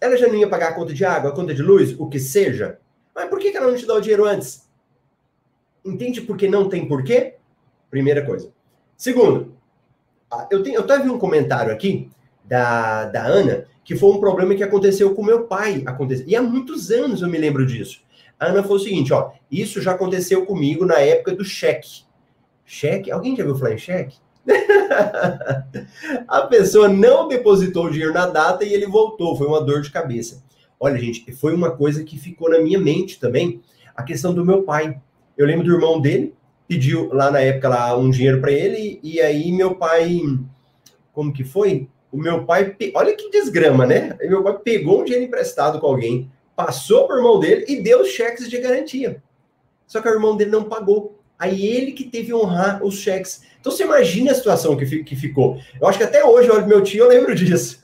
Ela 0.00 0.16
já 0.16 0.28
não 0.28 0.36
ia 0.36 0.48
pagar 0.48 0.68
a 0.68 0.74
conta 0.74 0.94
de 0.94 1.04
água, 1.04 1.30
a 1.30 1.34
conta 1.34 1.54
de 1.54 1.62
luz, 1.62 1.98
o 1.98 2.08
que 2.08 2.18
seja? 2.18 2.78
Mas 3.14 3.28
por 3.28 3.38
que, 3.38 3.50
que 3.50 3.56
ela 3.56 3.68
não 3.70 3.76
te 3.76 3.86
dá 3.86 3.94
o 3.94 4.00
dinheiro 4.00 4.24
antes? 4.24 4.68
Entende 5.84 6.20
por 6.20 6.36
que 6.36 6.48
não 6.48 6.68
tem 6.68 6.86
porquê? 6.86 7.34
Primeira 7.90 8.24
coisa. 8.24 8.52
Segundo, 8.96 9.54
eu, 10.50 10.62
tenho, 10.62 10.76
eu 10.76 10.82
até 10.82 10.98
vi 10.98 11.08
um 11.08 11.18
comentário 11.18 11.72
aqui 11.72 12.10
da, 12.44 13.06
da 13.06 13.24
Ana, 13.24 13.66
que 13.84 13.96
foi 13.96 14.10
um 14.10 14.20
problema 14.20 14.54
que 14.54 14.62
aconteceu 14.62 15.14
com 15.14 15.24
meu 15.24 15.44
pai. 15.46 15.82
Aconteceu, 15.86 16.26
e 16.28 16.36
há 16.36 16.42
muitos 16.42 16.90
anos 16.90 17.22
eu 17.22 17.28
me 17.28 17.38
lembro 17.38 17.66
disso. 17.66 18.02
A 18.38 18.46
Ana 18.46 18.62
falou 18.62 18.76
o 18.76 18.80
seguinte, 18.80 19.12
ó, 19.12 19.32
isso 19.50 19.80
já 19.80 19.92
aconteceu 19.92 20.46
comigo 20.46 20.84
na 20.84 21.00
época 21.00 21.34
do 21.34 21.44
cheque. 21.44 22.04
Cheque? 22.68 23.10
Alguém 23.10 23.34
já 23.34 23.44
viu 23.44 23.56
falar 23.56 23.72
em 23.72 23.78
cheque? 23.78 24.18
a 26.28 26.42
pessoa 26.42 26.88
não 26.88 27.26
depositou 27.26 27.86
o 27.86 27.90
dinheiro 27.90 28.12
na 28.12 28.26
data 28.26 28.64
e 28.64 28.72
ele 28.72 28.86
voltou, 28.86 29.36
foi 29.36 29.46
uma 29.46 29.60
dor 29.60 29.80
de 29.80 29.90
cabeça. 29.90 30.42
Olha, 30.78 30.98
gente, 30.98 31.32
foi 31.32 31.54
uma 31.54 31.70
coisa 31.70 32.04
que 32.04 32.18
ficou 32.18 32.50
na 32.50 32.60
minha 32.60 32.78
mente 32.78 33.18
também, 33.18 33.62
a 33.96 34.02
questão 34.02 34.34
do 34.34 34.44
meu 34.44 34.62
pai. 34.62 35.00
Eu 35.36 35.46
lembro 35.46 35.64
do 35.64 35.72
irmão 35.72 36.00
dele, 36.00 36.34
pediu 36.68 37.12
lá 37.12 37.30
na 37.30 37.40
época 37.40 37.68
lá 37.68 37.96
um 37.96 38.10
dinheiro 38.10 38.40
para 38.40 38.52
ele 38.52 39.00
e 39.02 39.20
aí 39.20 39.50
meu 39.50 39.74
pai 39.74 40.20
como 41.18 41.32
que 41.32 41.42
foi? 41.42 41.88
O 42.12 42.16
meu 42.16 42.44
pai, 42.44 42.76
olha 42.94 43.16
que 43.16 43.28
desgrama, 43.28 43.84
né? 43.84 44.16
Meu 44.20 44.42
pai 44.44 44.56
pegou 44.62 45.00
um 45.00 45.04
dinheiro 45.04 45.24
emprestado 45.24 45.80
com 45.80 45.86
alguém, 45.88 46.30
passou 46.54 47.08
por 47.08 47.20
mão 47.20 47.40
dele 47.40 47.64
e 47.66 47.82
deu 47.82 48.02
os 48.02 48.08
cheques 48.10 48.48
de 48.48 48.56
garantia. 48.58 49.20
Só 49.84 50.00
que 50.00 50.08
o 50.08 50.12
irmão 50.12 50.36
dele 50.36 50.52
não 50.52 50.64
pagou. 50.64 51.17
Aí 51.38 51.64
ele 51.64 51.92
que 51.92 52.04
teve 52.04 52.34
honrar 52.34 52.82
os 52.84 52.96
cheques. 52.96 53.42
Então 53.60 53.70
você 53.70 53.84
imagina 53.84 54.32
a 54.32 54.34
situação 54.34 54.76
que, 54.76 55.04
que 55.04 55.14
ficou. 55.14 55.60
Eu 55.80 55.86
acho 55.86 55.98
que 55.98 56.04
até 56.04 56.24
hoje, 56.24 56.50
olha, 56.50 56.66
meu 56.66 56.82
tio, 56.82 57.04
eu 57.04 57.08
lembro 57.08 57.34
disso. 57.34 57.78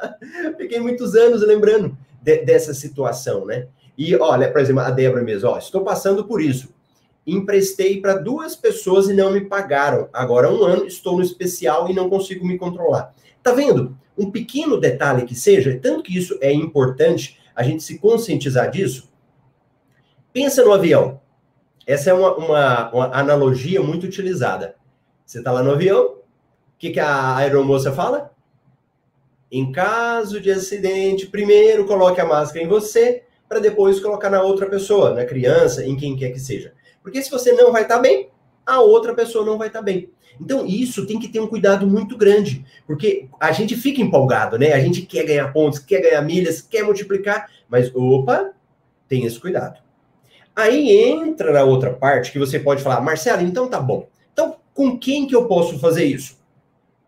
Fiquei 0.56 0.80
muitos 0.80 1.14
anos 1.14 1.42
lembrando 1.42 1.96
de, 2.22 2.38
dessa 2.44 2.72
situação, 2.72 3.44
né? 3.44 3.66
E 3.96 4.14
olha, 4.16 4.50
por 4.50 4.60
exemplo, 4.60 4.80
a 4.80 4.90
Débora 4.90 5.22
mesmo, 5.22 5.50
ó, 5.50 5.58
estou 5.58 5.82
passando 5.82 6.24
por 6.24 6.40
isso. 6.40 6.74
Emprestei 7.26 8.00
para 8.00 8.14
duas 8.14 8.56
pessoas 8.56 9.08
e 9.08 9.14
não 9.14 9.30
me 9.30 9.42
pagaram. 9.42 10.08
Agora 10.12 10.50
um 10.50 10.62
ano 10.62 10.86
estou 10.86 11.16
no 11.16 11.22
especial 11.22 11.90
e 11.90 11.94
não 11.94 12.08
consigo 12.08 12.46
me 12.46 12.58
controlar. 12.58 13.14
Tá 13.42 13.52
vendo? 13.52 13.96
Um 14.16 14.30
pequeno 14.30 14.78
detalhe 14.78 15.24
que 15.24 15.34
seja, 15.34 15.78
tanto 15.80 16.02
que 16.02 16.16
isso 16.16 16.38
é 16.40 16.52
importante 16.52 17.38
a 17.54 17.62
gente 17.62 17.82
se 17.82 17.98
conscientizar 17.98 18.70
disso. 18.70 19.08
Pensa 20.32 20.64
no 20.64 20.72
avião. 20.72 21.20
Essa 21.86 22.10
é 22.10 22.14
uma, 22.14 22.34
uma, 22.36 22.90
uma 22.92 23.16
analogia 23.16 23.82
muito 23.82 24.04
utilizada. 24.06 24.76
Você 25.24 25.38
está 25.38 25.52
lá 25.52 25.62
no 25.62 25.72
avião, 25.72 26.04
o 26.04 26.18
que, 26.78 26.90
que 26.90 27.00
a 27.00 27.36
aeromoça 27.36 27.92
fala? 27.92 28.32
Em 29.50 29.70
caso 29.70 30.40
de 30.40 30.50
acidente, 30.50 31.26
primeiro 31.26 31.86
coloque 31.86 32.20
a 32.20 32.26
máscara 32.26 32.64
em 32.64 32.68
você, 32.68 33.22
para 33.48 33.58
depois 33.60 34.00
colocar 34.00 34.30
na 34.30 34.42
outra 34.42 34.68
pessoa, 34.68 35.14
na 35.14 35.24
criança, 35.24 35.84
em 35.84 35.96
quem 35.96 36.16
quer 36.16 36.30
que 36.30 36.40
seja. 36.40 36.72
Porque 37.02 37.22
se 37.22 37.30
você 37.30 37.52
não 37.52 37.70
vai 37.70 37.82
estar 37.82 37.96
tá 37.96 38.02
bem, 38.02 38.30
a 38.66 38.80
outra 38.80 39.14
pessoa 39.14 39.44
não 39.44 39.58
vai 39.58 39.68
estar 39.68 39.80
tá 39.80 39.84
bem. 39.84 40.10
Então, 40.40 40.66
isso 40.66 41.06
tem 41.06 41.20
que 41.20 41.28
ter 41.28 41.38
um 41.38 41.46
cuidado 41.46 41.86
muito 41.86 42.16
grande, 42.16 42.64
porque 42.86 43.28
a 43.38 43.52
gente 43.52 43.76
fica 43.76 44.00
empolgado, 44.00 44.58
né? 44.58 44.72
A 44.72 44.80
gente 44.80 45.02
quer 45.02 45.24
ganhar 45.24 45.52
pontos, 45.52 45.78
quer 45.78 46.00
ganhar 46.00 46.22
milhas, 46.22 46.60
quer 46.60 46.82
multiplicar, 46.82 47.48
mas 47.68 47.94
opa, 47.94 48.50
tem 49.06 49.24
esse 49.24 49.38
cuidado. 49.38 49.83
Aí 50.54 50.90
entra 50.90 51.52
na 51.52 51.64
outra 51.64 51.92
parte 51.92 52.30
que 52.30 52.38
você 52.38 52.60
pode 52.60 52.82
falar, 52.82 53.00
Marcelo, 53.00 53.42
então 53.42 53.68
tá 53.68 53.80
bom. 53.80 54.08
Então, 54.32 54.56
com 54.72 54.96
quem 54.98 55.26
que 55.26 55.34
eu 55.34 55.46
posso 55.46 55.78
fazer 55.78 56.04
isso? 56.04 56.38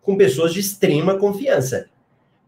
Com 0.03 0.17
pessoas 0.17 0.53
de 0.53 0.61
extrema 0.61 1.17
confiança. 1.19 1.89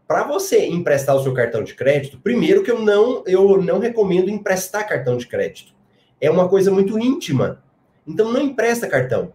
Para 0.07 0.23
você 0.23 0.65
emprestar 0.65 1.15
o 1.15 1.23
seu 1.23 1.33
cartão 1.33 1.63
de 1.63 1.75
crédito, 1.75 2.17
primeiro 2.17 2.63
que 2.63 2.71
eu 2.71 2.79
não, 2.79 3.23
eu 3.27 3.61
não 3.61 3.79
recomendo 3.79 4.29
emprestar 4.29 4.87
cartão 4.87 5.15
de 5.15 5.27
crédito. 5.27 5.73
É 6.19 6.29
uma 6.29 6.49
coisa 6.49 6.71
muito 6.71 6.97
íntima. 6.97 7.63
Então 8.07 8.31
não 8.31 8.41
empresta 8.41 8.87
cartão. 8.87 9.31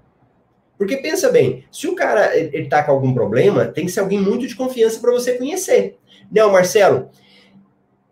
Porque 0.76 0.96
pensa 0.96 1.30
bem, 1.30 1.64
se 1.70 1.86
o 1.86 1.94
cara 1.94 2.36
ele 2.36 2.68
tá 2.68 2.82
com 2.82 2.90
algum 2.90 3.14
problema, 3.14 3.66
tem 3.66 3.86
que 3.86 3.92
ser 3.92 4.00
alguém 4.00 4.20
muito 4.20 4.46
de 4.46 4.56
confiança 4.56 4.98
para 4.98 5.12
você 5.12 5.34
conhecer. 5.34 5.96
Não, 6.30 6.50
Marcelo, 6.50 7.10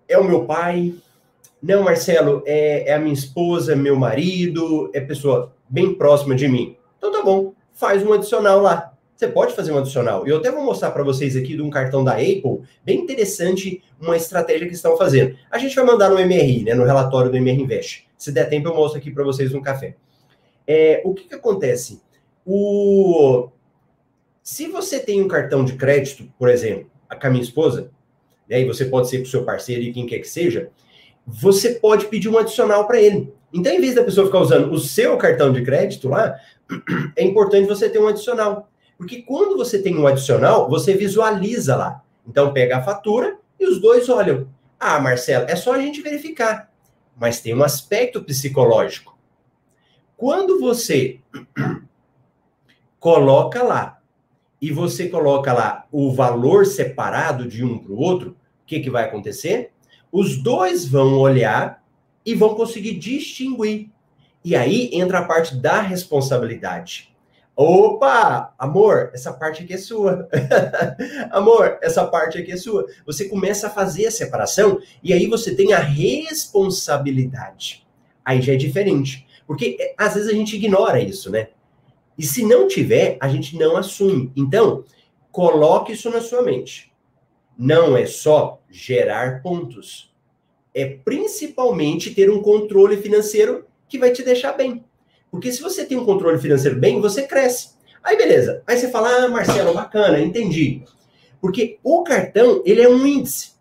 é 0.09 0.17
o 0.17 0.25
meu 0.25 0.45
pai. 0.45 0.95
Não, 1.62 1.85
Marcelo, 1.85 2.42
é, 2.45 2.88
é 2.90 2.95
a 2.95 2.99
minha 2.99 3.14
esposa, 3.14 3.76
meu 3.76 3.95
marido, 3.95 4.90
é 4.92 5.00
pessoa 5.00 5.54
bem 5.69 5.95
próxima 5.95 6.35
de 6.35 6.49
mim. 6.49 6.76
Então 6.99 7.12
tá 7.12 7.23
bom, 7.23 7.54
faz 7.73 8.04
um 8.04 8.12
adicional 8.12 8.61
lá. 8.61 8.92
Você 9.14 9.28
pode 9.28 9.54
fazer 9.54 9.71
um 9.71 9.78
adicional. 9.78 10.26
Eu 10.26 10.38
até 10.38 10.50
vou 10.50 10.64
mostrar 10.64 10.90
para 10.90 11.04
vocês 11.04 11.37
aqui 11.37 11.54
de 11.54 11.62
um 11.62 11.71
cartão 11.71 12.02
da 12.02 12.14
Apple, 12.14 12.62
bem 12.85 12.99
interessante, 12.99 13.81
uma 14.00 14.16
estratégia 14.16 14.66
que 14.66 14.75
estão 14.75 14.97
fazendo. 14.97 15.37
A 15.49 15.59
gente 15.59 15.76
vai 15.76 15.85
mandar 15.85 16.09
no 16.09 16.16
MRI, 16.16 16.64
né, 16.64 16.75
no 16.75 16.85
relatório 16.85 17.31
do 17.31 17.37
MR 17.37 17.62
Invest. 17.62 18.09
Se 18.19 18.33
der 18.33 18.49
tempo, 18.49 18.69
eu 18.69 18.75
mostro 18.75 18.99
aqui 18.99 19.12
para 19.12 19.23
vocês 19.23 19.52
no 19.52 19.62
café. 19.62 19.95
É, 20.66 21.00
o 21.04 21.14
que, 21.14 21.28
que 21.28 21.35
acontece? 21.37 22.02
O... 22.45 23.49
Se 24.42 24.66
você 24.66 24.99
tem 24.99 25.23
um 25.23 25.28
cartão 25.28 25.64
de 25.64 25.75
crédito, 25.75 26.28
por 26.37 26.49
exemplo, 26.49 26.90
a 27.09 27.31
minha 27.31 27.45
esposa, 27.45 27.92
né, 28.49 28.61
e 28.61 28.64
você 28.64 28.85
pode 28.87 29.09
ser 29.09 29.19
com 29.19 29.25
o 29.25 29.31
seu 29.31 29.45
parceiro 29.45 29.83
e 29.83 29.92
quem 29.92 30.07
quer 30.07 30.19
que 30.19 30.28
seja, 30.28 30.71
você 31.26 31.75
pode 31.75 32.07
pedir 32.07 32.29
um 32.29 32.38
adicional 32.38 32.87
para 32.87 33.00
ele. 33.00 33.33
Então, 33.52 33.73
em 33.73 33.81
vez 33.81 33.95
da 33.95 34.05
pessoa 34.05 34.26
ficar 34.26 34.41
usando 34.41 34.73
o 34.73 34.79
seu 34.79 35.17
cartão 35.17 35.52
de 35.52 35.62
crédito 35.62 36.09
lá, 36.09 36.37
é 37.17 37.23
importante 37.25 37.69
você 37.69 37.88
ter 37.88 37.99
um 37.99 38.09
adicional. 38.09 38.69
Porque 38.97 39.23
quando 39.23 39.57
você 39.57 39.81
tem 39.81 39.97
um 39.97 40.07
adicional, 40.07 40.69
você 40.69 40.95
visualiza 40.95 41.76
lá. 41.76 42.02
Então, 42.26 42.52
pega 42.52 42.79
a 42.79 42.83
fatura 42.83 43.37
e 43.59 43.67
os 43.67 43.81
dois 43.81 44.09
olham. 44.09 44.49
Ah, 44.79 45.00
Marcelo, 45.00 45.47
é 45.49 45.57
só 45.57 45.75
a 45.75 45.79
gente 45.79 46.00
verificar. 46.00 46.71
Mas 47.17 47.41
tem 47.41 47.55
um 47.55 47.62
aspecto 47.62 48.23
psicológico. 48.23 49.17
Quando 50.17 50.59
você 50.61 51.21
coloca 52.99 53.62
lá 53.62 54.00
e 54.61 54.71
você 54.71 55.09
coloca 55.09 55.52
lá 55.52 55.87
o 55.91 56.12
valor 56.12 56.64
separado 56.64 57.47
de 57.47 57.64
um 57.64 57.79
para 57.79 57.93
o 57.93 57.99
outro, 57.99 58.31
o 58.31 58.67
que, 58.67 58.81
que 58.81 58.91
vai 58.91 59.05
acontecer? 59.05 59.73
Os 60.12 60.37
dois 60.37 60.85
vão 60.85 61.19
olhar 61.19 61.83
e 62.25 62.35
vão 62.35 62.54
conseguir 62.54 62.99
distinguir. 62.99 63.90
E 64.45 64.54
aí 64.54 64.90
entra 64.92 65.21
a 65.21 65.25
parte 65.25 65.57
da 65.57 65.81
responsabilidade. 65.81 67.11
Opa, 67.57 68.52
amor, 68.59 69.11
essa 69.14 69.33
parte 69.33 69.62
aqui 69.62 69.73
é 69.73 69.78
sua. 69.78 70.28
amor, 71.31 71.78
essa 71.81 72.04
parte 72.07 72.37
aqui 72.37 72.52
é 72.52 72.57
sua. 72.57 72.87
Você 73.07 73.28
começa 73.28 73.69
a 73.69 73.71
fazer 73.71 74.07
a 74.07 74.11
separação 74.11 74.81
e 75.02 75.14
aí 75.14 75.26
você 75.26 75.54
tem 75.54 75.73
a 75.73 75.78
responsabilidade. 75.78 77.87
Aí 78.23 78.42
já 78.42 78.52
é 78.52 78.57
diferente. 78.57 79.26
Porque 79.47 79.78
é, 79.81 79.95
às 79.97 80.14
vezes 80.14 80.28
a 80.28 80.35
gente 80.35 80.57
ignora 80.57 81.00
isso, 81.00 81.31
né? 81.31 81.49
E 82.19 82.25
se 82.25 82.45
não 82.45 82.69
tiver, 82.69 83.16
a 83.21 83.28
gente 83.28 83.57
não 83.57 83.76
assume. 83.76 84.31
Então, 84.37 84.85
coloque 85.31 85.92
isso 85.92 86.11
na 86.11 86.21
sua 86.21 86.42
mente. 86.42 86.92
Não 87.59 87.97
é 87.97 88.07
só 88.07 88.61
gerar 88.71 89.43
pontos. 89.43 90.13
É 90.75 90.87
principalmente 90.87 92.15
ter 92.15 92.31
um 92.31 92.41
controle 92.41 92.97
financeiro 92.97 93.67
que 93.89 93.99
vai 93.99 94.11
te 94.11 94.23
deixar 94.23 94.53
bem. 94.53 94.85
Porque 95.31 95.53
se 95.53 95.61
você 95.61 95.85
tem 95.85 95.97
um 95.97 96.05
controle 96.05 96.39
financeiro 96.39 96.79
bem, 96.79 97.01
você 97.01 97.23
cresce. 97.23 97.71
Aí 98.03 98.17
beleza. 98.17 98.63
Aí 98.67 98.77
você 98.77 98.91
fala: 98.91 99.25
"Ah, 99.25 99.29
Marcelo, 99.29 99.75
bacana, 99.75 100.19
entendi". 100.21 100.83
Porque 101.41 101.79
o 101.83 102.03
cartão, 102.03 102.63
ele 102.65 102.81
é 102.81 102.89
um 102.89 103.07
índice. 103.07 103.53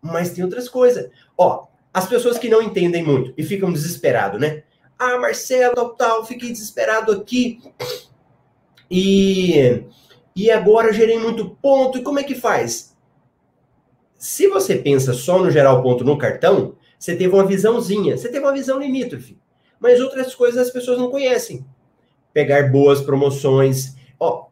Mas 0.00 0.30
tem 0.30 0.42
outras 0.42 0.68
coisas. 0.68 1.10
Ó, 1.36 1.66
as 1.92 2.08
pessoas 2.08 2.38
que 2.38 2.48
não 2.48 2.62
entendem 2.62 3.04
muito 3.04 3.34
e 3.36 3.42
ficam 3.42 3.72
desesperados, 3.72 4.40
né? 4.40 4.64
Ah, 4.98 5.18
Marcelo, 5.18 5.74
tal, 5.74 5.94
tal, 5.94 6.26
fiquei 6.26 6.50
desesperado 6.50 7.12
aqui. 7.12 7.60
E, 8.90 9.84
e 10.34 10.50
agora 10.50 10.92
gerei 10.92 11.18
muito 11.18 11.50
ponto. 11.62 11.98
E 11.98 12.02
como 12.02 12.18
é 12.18 12.22
que 12.22 12.34
faz? 12.34 12.91
Se 14.22 14.46
você 14.46 14.76
pensa 14.76 15.12
só 15.12 15.42
no 15.42 15.50
gerar 15.50 15.72
o 15.72 15.82
ponto 15.82 16.04
no 16.04 16.16
cartão, 16.16 16.76
você 16.96 17.16
teve 17.16 17.34
uma 17.34 17.44
visãozinha, 17.44 18.16
você 18.16 18.28
teve 18.28 18.44
uma 18.44 18.52
visão 18.52 18.78
limítrofe. 18.78 19.36
Mas 19.80 20.00
outras 20.00 20.32
coisas 20.32 20.68
as 20.68 20.70
pessoas 20.72 20.96
não 20.96 21.10
conhecem. 21.10 21.66
Pegar 22.32 22.70
boas 22.70 23.00
promoções. 23.00 23.96
Ó, 24.20 24.46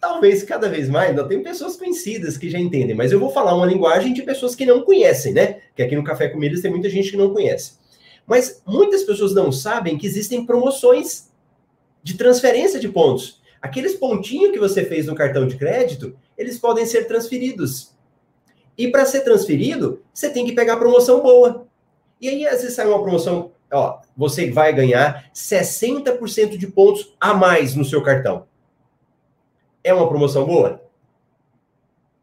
talvez 0.00 0.44
cada 0.44 0.68
vez 0.68 0.88
mais, 0.88 1.12
não 1.12 1.26
tem 1.26 1.42
pessoas 1.42 1.74
conhecidas 1.74 2.38
que 2.38 2.48
já 2.48 2.56
entendem, 2.56 2.94
mas 2.94 3.10
eu 3.10 3.18
vou 3.18 3.30
falar 3.30 3.52
uma 3.52 3.66
linguagem 3.66 4.12
de 4.12 4.22
pessoas 4.22 4.54
que 4.54 4.64
não 4.64 4.82
conhecem, 4.82 5.32
né? 5.32 5.58
Que 5.74 5.82
aqui 5.82 5.96
no 5.96 6.04
Café 6.04 6.28
com 6.28 6.38
tem 6.38 6.70
muita 6.70 6.88
gente 6.88 7.10
que 7.10 7.16
não 7.16 7.34
conhece. 7.34 7.72
Mas 8.24 8.62
muitas 8.64 9.02
pessoas 9.02 9.34
não 9.34 9.50
sabem 9.50 9.98
que 9.98 10.06
existem 10.06 10.46
promoções 10.46 11.32
de 12.00 12.16
transferência 12.16 12.78
de 12.78 12.88
pontos. 12.88 13.42
Aqueles 13.60 13.96
pontinhos 13.96 14.52
que 14.52 14.58
você 14.60 14.84
fez 14.84 15.06
no 15.06 15.16
cartão 15.16 15.48
de 15.48 15.56
crédito, 15.56 16.16
eles 16.38 16.60
podem 16.60 16.86
ser 16.86 17.08
transferidos. 17.08 17.97
E 18.78 18.88
para 18.88 19.04
ser 19.04 19.22
transferido, 19.22 20.00
você 20.14 20.30
tem 20.30 20.46
que 20.46 20.52
pegar 20.52 20.76
promoção 20.76 21.20
boa. 21.20 21.66
E 22.20 22.28
aí, 22.28 22.46
às 22.46 22.60
vezes, 22.60 22.76
sai 22.76 22.86
uma 22.86 23.02
promoção, 23.02 23.50
ó, 23.72 23.98
você 24.16 24.50
vai 24.52 24.72
ganhar 24.72 25.28
60% 25.34 26.56
de 26.56 26.66
pontos 26.68 27.12
a 27.20 27.34
mais 27.34 27.74
no 27.74 27.84
seu 27.84 28.00
cartão. 28.00 28.46
É 29.82 29.92
uma 29.92 30.08
promoção 30.08 30.46
boa? 30.46 30.80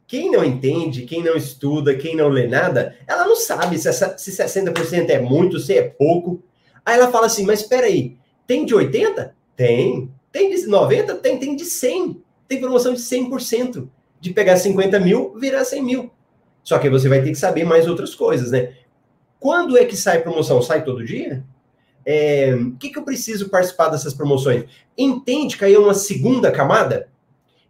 Quem 0.07 0.31
não 0.31 0.45
entende, 0.45 1.01
quem 1.01 1.21
não 1.21 1.35
estuda, 1.35 1.95
quem 1.95 2.15
não 2.15 2.29
lê 2.29 2.47
nada, 2.47 2.95
ela 3.05 3.25
não 3.25 3.35
sabe 3.35 3.77
se, 3.77 3.89
essa, 3.89 4.17
se 4.17 4.31
60% 4.31 5.09
é 5.09 5.19
muito, 5.19 5.59
se 5.59 5.77
é 5.77 5.81
pouco. 5.81 6.41
Aí 6.85 6.95
ela 6.95 7.11
fala 7.11 7.25
assim, 7.25 7.45
mas 7.45 7.61
espera 7.61 7.87
aí, 7.87 8.15
tem 8.47 8.65
de 8.65 8.73
80? 8.73 9.35
Tem. 9.55 10.09
Tem 10.31 10.49
de 10.49 10.67
90? 10.67 11.15
Tem. 11.15 11.37
Tem 11.39 11.55
de 11.55 11.65
100. 11.65 12.21
Tem 12.47 12.59
promoção 12.59 12.93
de 12.93 12.99
100%. 12.99 13.87
De 14.19 14.33
pegar 14.33 14.57
50 14.57 14.99
mil, 14.99 15.33
virar 15.37 15.65
100 15.65 15.83
mil. 15.83 16.11
Só 16.65 16.79
que 16.79 16.89
você 16.89 17.07
vai 17.07 17.21
ter 17.21 17.29
que 17.29 17.35
saber 17.35 17.63
mais 17.63 17.87
outras 17.87 18.15
coisas, 18.15 18.49
né? 18.49 18.73
Quando 19.39 19.77
é 19.77 19.85
que 19.85 19.95
sai 19.95 20.23
promoção? 20.23 20.59
Sai 20.63 20.83
todo 20.83 21.05
dia? 21.05 21.45
É, 22.03 22.55
o 22.55 22.75
que, 22.75 22.89
que 22.89 22.97
eu 22.97 23.03
preciso 23.03 23.49
participar 23.49 23.89
dessas 23.89 24.15
promoções? 24.15 24.65
Entende 24.97 25.57
que 25.57 25.63
aí 25.63 25.75
é 25.75 25.79
uma 25.79 25.93
segunda 25.93 26.51
camada? 26.51 27.07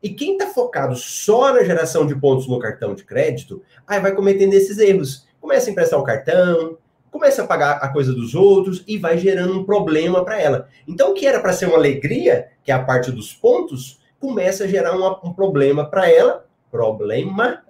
E 0.02 0.10
quem 0.10 0.34
está 0.34 0.48
focado 0.48 0.96
só 0.96 1.54
na 1.54 1.64
geração 1.64 2.08
de 2.08 2.16
pontos 2.16 2.48
no 2.48 2.58
cartão 2.58 2.96
de 2.96 3.04
crédito, 3.04 3.62
aí 3.86 4.00
vai 4.00 4.16
cometendo 4.16 4.54
esses 4.54 4.78
erros. 4.78 5.28
Começa 5.42 5.70
a 5.70 5.72
emprestar 5.72 6.00
o 6.00 6.04
cartão, 6.04 6.78
começa 7.12 7.44
a 7.44 7.48
pagar 7.48 7.78
a 7.78 7.90
coisa 7.90 8.14
dos 8.14 8.34
outros 8.34 8.82
e 8.88 8.98
vai 8.98 9.18
gerando 9.18 9.60
um 9.60 9.66
problema 9.66 10.24
para 10.24 10.42
ela. 10.42 10.70
Então, 10.88 11.12
o 11.12 11.14
que 11.14 11.28
era 11.28 11.42
para 11.42 11.52
ser 11.52 11.66
uma 11.66 11.78
alegria, 11.78 12.48
que 12.64 12.72
é 12.72 12.76
a 12.76 12.84
parte 12.84 13.12
dos 13.12 13.34
pontos, 13.34 14.00
começa 14.20 14.64
a 14.64 14.68
gerar 14.68 14.96
uma, 14.96 15.20
um 15.26 15.34
problema 15.34 15.90
para 15.90 16.10
ela, 16.10 16.46
problema, 16.76 17.64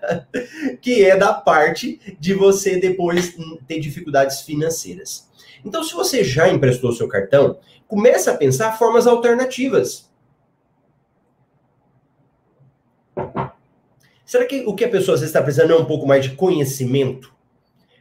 que 0.80 1.04
é 1.04 1.14
da 1.14 1.34
parte 1.34 2.16
de 2.18 2.32
você 2.32 2.80
depois 2.80 3.36
ter 3.68 3.78
dificuldades 3.78 4.40
financeiras. 4.40 5.28
Então, 5.62 5.84
se 5.84 5.92
você 5.92 6.24
já 6.24 6.48
emprestou 6.48 6.90
seu 6.90 7.06
cartão, 7.06 7.58
comece 7.86 8.30
a 8.30 8.36
pensar 8.36 8.78
formas 8.78 9.06
alternativas. 9.06 10.10
Será 14.24 14.46
que 14.46 14.64
o 14.66 14.74
que 14.74 14.84
a 14.84 14.88
pessoa 14.88 15.16
às 15.16 15.20
vezes 15.20 15.34
está 15.34 15.42
precisando 15.42 15.74
é 15.74 15.76
um 15.76 15.84
pouco 15.84 16.06
mais 16.06 16.24
de 16.24 16.34
conhecimento? 16.34 17.34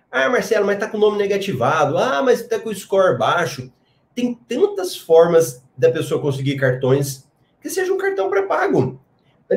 Ah, 0.10 0.29
Marcelo, 0.29 0.65
mas 0.65 0.75
está 0.75 0.88
com 0.88 0.96
o 0.96 1.01
nome 1.01 1.17
negativado. 1.17 1.98
Ah, 1.98 2.24
mas 2.24 2.39
está 2.39 2.58
com 2.58 2.69
o 2.69 2.75
score 2.75 3.17
baixo. 3.17 3.69
Tem 4.15 4.34
tantas 4.48 4.96
formas 4.96 5.62
da 5.77 5.91
pessoa 5.91 6.22
conseguir 6.22 6.55
cartões 6.55 7.27
que 7.62 7.69
seja 7.69 7.91
um 7.91 7.98
cartão 7.98 8.29
pré-pago. 8.29 9.00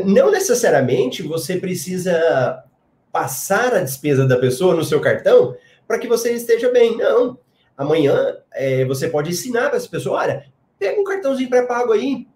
Não 0.05 0.31
necessariamente 0.31 1.23
você 1.23 1.57
precisa 1.57 2.65
passar 3.13 3.75
a 3.75 3.81
despesa 3.81 4.27
da 4.27 4.39
pessoa 4.39 4.75
no 4.75 4.85
seu 4.85 5.01
cartão 5.01 5.55
para 5.87 5.99
que 5.99 6.09
você 6.09 6.33
esteja 6.33 6.71
bem. 6.71 6.97
Não. 6.97 7.39
Amanhã 7.77 8.39
é, 8.53 8.85
você 8.85 9.09
pode 9.09 9.31
ensinar 9.31 9.69
para 9.69 9.77
essa 9.77 9.89
pessoa: 9.89 10.21
olha, 10.21 10.47
pega 10.79 11.01
um 11.01 11.05
cartãozinho 11.05 11.51
pré-pago 11.51 11.93
aí, 11.93 12.27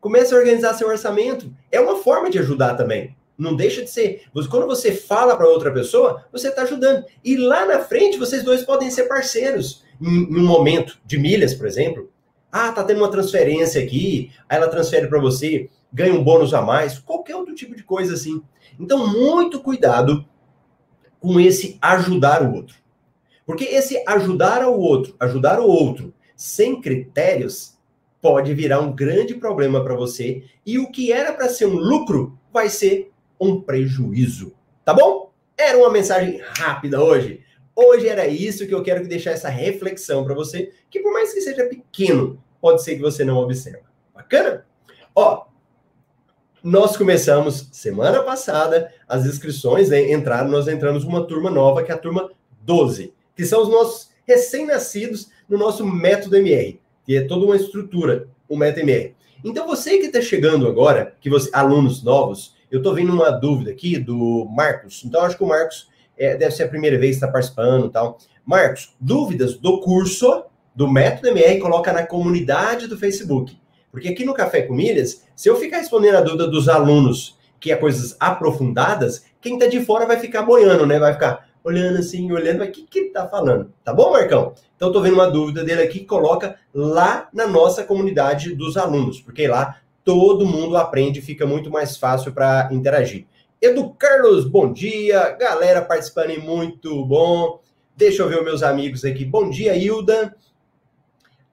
comece 0.00 0.34
a 0.34 0.38
organizar 0.38 0.74
seu 0.74 0.88
orçamento. 0.88 1.52
É 1.70 1.80
uma 1.80 1.96
forma 1.98 2.28
de 2.28 2.38
ajudar 2.38 2.74
também. 2.74 3.16
Não 3.38 3.54
deixa 3.54 3.82
de 3.82 3.90
ser. 3.90 4.22
Quando 4.50 4.66
você 4.66 4.92
fala 4.92 5.36
para 5.36 5.48
outra 5.48 5.70
pessoa, 5.70 6.24
você 6.32 6.48
está 6.48 6.62
ajudando. 6.62 7.04
E 7.22 7.36
lá 7.36 7.66
na 7.66 7.80
frente, 7.80 8.18
vocês 8.18 8.42
dois 8.42 8.64
podem 8.64 8.90
ser 8.90 9.04
parceiros. 9.04 9.84
Em, 10.00 10.06
em, 10.06 10.36
um 10.36 10.46
momento 10.46 10.98
de 11.04 11.18
milhas, 11.18 11.54
por 11.54 11.66
exemplo. 11.66 12.10
Ah, 12.50 12.72
tá 12.72 12.82
tendo 12.84 12.98
uma 12.98 13.10
transferência 13.10 13.82
aqui. 13.82 14.30
Aí 14.48 14.56
ela 14.56 14.68
transfere 14.68 15.08
para 15.08 15.20
você, 15.20 15.68
ganha 15.92 16.14
um 16.14 16.24
bônus 16.24 16.54
a 16.54 16.62
mais. 16.62 16.98
Qualquer 16.98 17.36
outro 17.36 17.54
tipo 17.54 17.74
de 17.74 17.82
coisa 17.82 18.14
assim. 18.14 18.42
Então, 18.78 19.06
muito 19.06 19.60
cuidado 19.60 20.24
com 21.18 21.40
esse 21.40 21.78
ajudar 21.80 22.42
o 22.42 22.54
outro. 22.54 22.76
Porque 23.44 23.64
esse 23.64 24.02
ajudar 24.06 24.62
ao 24.62 24.78
outro, 24.78 25.14
ajudar 25.20 25.60
o 25.60 25.66
outro, 25.66 26.12
sem 26.34 26.80
critérios, 26.80 27.76
pode 28.20 28.52
virar 28.54 28.80
um 28.80 28.92
grande 28.92 29.34
problema 29.34 29.82
para 29.84 29.94
você. 29.94 30.44
E 30.64 30.78
o 30.78 30.90
que 30.90 31.12
era 31.12 31.32
para 31.32 31.48
ser 31.48 31.66
um 31.66 31.76
lucro 31.76 32.38
vai 32.52 32.68
ser 32.68 33.12
um 33.40 33.60
prejuízo. 33.60 34.52
Tá 34.84 34.92
bom? 34.92 35.30
Era 35.56 35.78
uma 35.78 35.90
mensagem 35.90 36.40
rápida 36.58 37.02
hoje. 37.02 37.45
Hoje 37.78 38.08
era 38.08 38.26
isso 38.26 38.66
que 38.66 38.74
eu 38.74 38.82
quero 38.82 39.06
deixar 39.06 39.32
essa 39.32 39.50
reflexão 39.50 40.24
para 40.24 40.34
você, 40.34 40.72
que 40.90 40.98
por 41.00 41.12
mais 41.12 41.34
que 41.34 41.42
seja 41.42 41.66
pequeno, 41.66 42.42
pode 42.58 42.82
ser 42.82 42.96
que 42.96 43.02
você 43.02 43.22
não 43.22 43.36
observe. 43.36 43.82
Bacana? 44.14 44.64
Ó, 45.14 45.44
nós 46.62 46.96
começamos 46.96 47.68
semana 47.72 48.22
passada 48.22 48.90
as 49.06 49.26
inscrições, 49.26 49.90
né, 49.90 50.10
entraram, 50.10 50.48
nós 50.48 50.66
entramos 50.66 51.04
uma 51.04 51.26
turma 51.26 51.50
nova, 51.50 51.82
que 51.82 51.92
é 51.92 51.94
a 51.94 51.98
turma 51.98 52.30
12, 52.62 53.12
que 53.36 53.44
são 53.44 53.62
os 53.62 53.68
nossos 53.68 54.10
recém-nascidos 54.26 55.30
no 55.46 55.58
nosso 55.58 55.84
método 55.84 56.36
MR, 56.36 56.80
que 57.04 57.14
é 57.14 57.26
toda 57.26 57.44
uma 57.44 57.56
estrutura, 57.56 58.26
o 58.48 58.56
método 58.56 58.80
MR. 58.80 59.14
Então 59.44 59.66
você 59.66 59.98
que 59.98 60.06
está 60.06 60.22
chegando 60.22 60.66
agora, 60.66 61.14
que 61.20 61.28
você 61.28 61.50
alunos 61.52 62.02
novos, 62.02 62.56
eu 62.70 62.78
estou 62.78 62.94
vendo 62.94 63.12
uma 63.12 63.30
dúvida 63.30 63.70
aqui 63.70 63.98
do 63.98 64.46
Marcos. 64.46 65.04
Então, 65.04 65.22
acho 65.22 65.36
que 65.36 65.44
o 65.44 65.48
Marcos 65.48 65.88
é, 66.18 66.36
deve 66.36 66.54
ser 66.54 66.64
a 66.64 66.68
primeira 66.68 66.98
vez 66.98 67.12
que 67.12 67.24
está 67.24 67.28
participando 67.28 67.86
e 67.86 67.90
tal. 67.90 68.18
Marcos, 68.44 68.94
dúvidas 69.00 69.54
do 69.54 69.80
curso 69.80 70.44
do 70.74 70.88
Método 70.88 71.28
MR, 71.28 71.58
coloca 71.58 71.92
na 71.92 72.06
comunidade 72.06 72.86
do 72.86 72.98
Facebook. 72.98 73.58
Porque 73.90 74.08
aqui 74.08 74.24
no 74.24 74.34
Café 74.34 74.62
com 74.62 74.74
Milhas, 74.74 75.24
se 75.34 75.48
eu 75.48 75.56
ficar 75.56 75.78
respondendo 75.78 76.16
a 76.16 76.20
dúvida 76.20 76.46
dos 76.46 76.68
alunos, 76.68 77.38
que 77.58 77.72
é 77.72 77.76
coisas 77.76 78.16
aprofundadas, 78.20 79.24
quem 79.40 79.54
está 79.54 79.66
de 79.66 79.84
fora 79.84 80.06
vai 80.06 80.18
ficar 80.18 80.42
boiando, 80.42 80.86
né? 80.86 80.98
Vai 80.98 81.14
ficar 81.14 81.46
olhando 81.64 81.98
assim, 81.98 82.30
olhando, 82.30 82.58
mas 82.58 82.68
o 82.68 82.72
que, 82.72 82.82
que 82.82 82.98
ele 82.98 83.06
está 83.08 83.26
falando? 83.26 83.72
Tá 83.82 83.92
bom, 83.92 84.12
Marcão? 84.12 84.54
Então, 84.76 84.88
estou 84.88 85.02
vendo 85.02 85.14
uma 85.14 85.28
dúvida 85.28 85.64
dele 85.64 85.82
aqui, 85.82 86.04
coloca 86.04 86.56
lá 86.72 87.28
na 87.32 87.46
nossa 87.46 87.82
comunidade 87.82 88.54
dos 88.54 88.76
alunos, 88.76 89.20
porque 89.20 89.48
lá 89.48 89.80
todo 90.04 90.46
mundo 90.46 90.76
aprende, 90.76 91.20
fica 91.20 91.44
muito 91.44 91.68
mais 91.70 91.96
fácil 91.96 92.32
para 92.32 92.68
interagir. 92.70 93.26
Edu 93.60 93.90
Carlos, 93.94 94.44
bom 94.44 94.70
dia. 94.70 95.30
Galera 95.30 95.80
participando, 95.80 96.38
muito 96.42 97.04
bom. 97.04 97.60
Deixa 97.96 98.22
eu 98.22 98.28
ver 98.28 98.38
os 98.38 98.44
meus 98.44 98.62
amigos 98.62 99.04
aqui. 99.04 99.24
Bom 99.24 99.48
dia, 99.48 99.74
Hilda. 99.74 100.36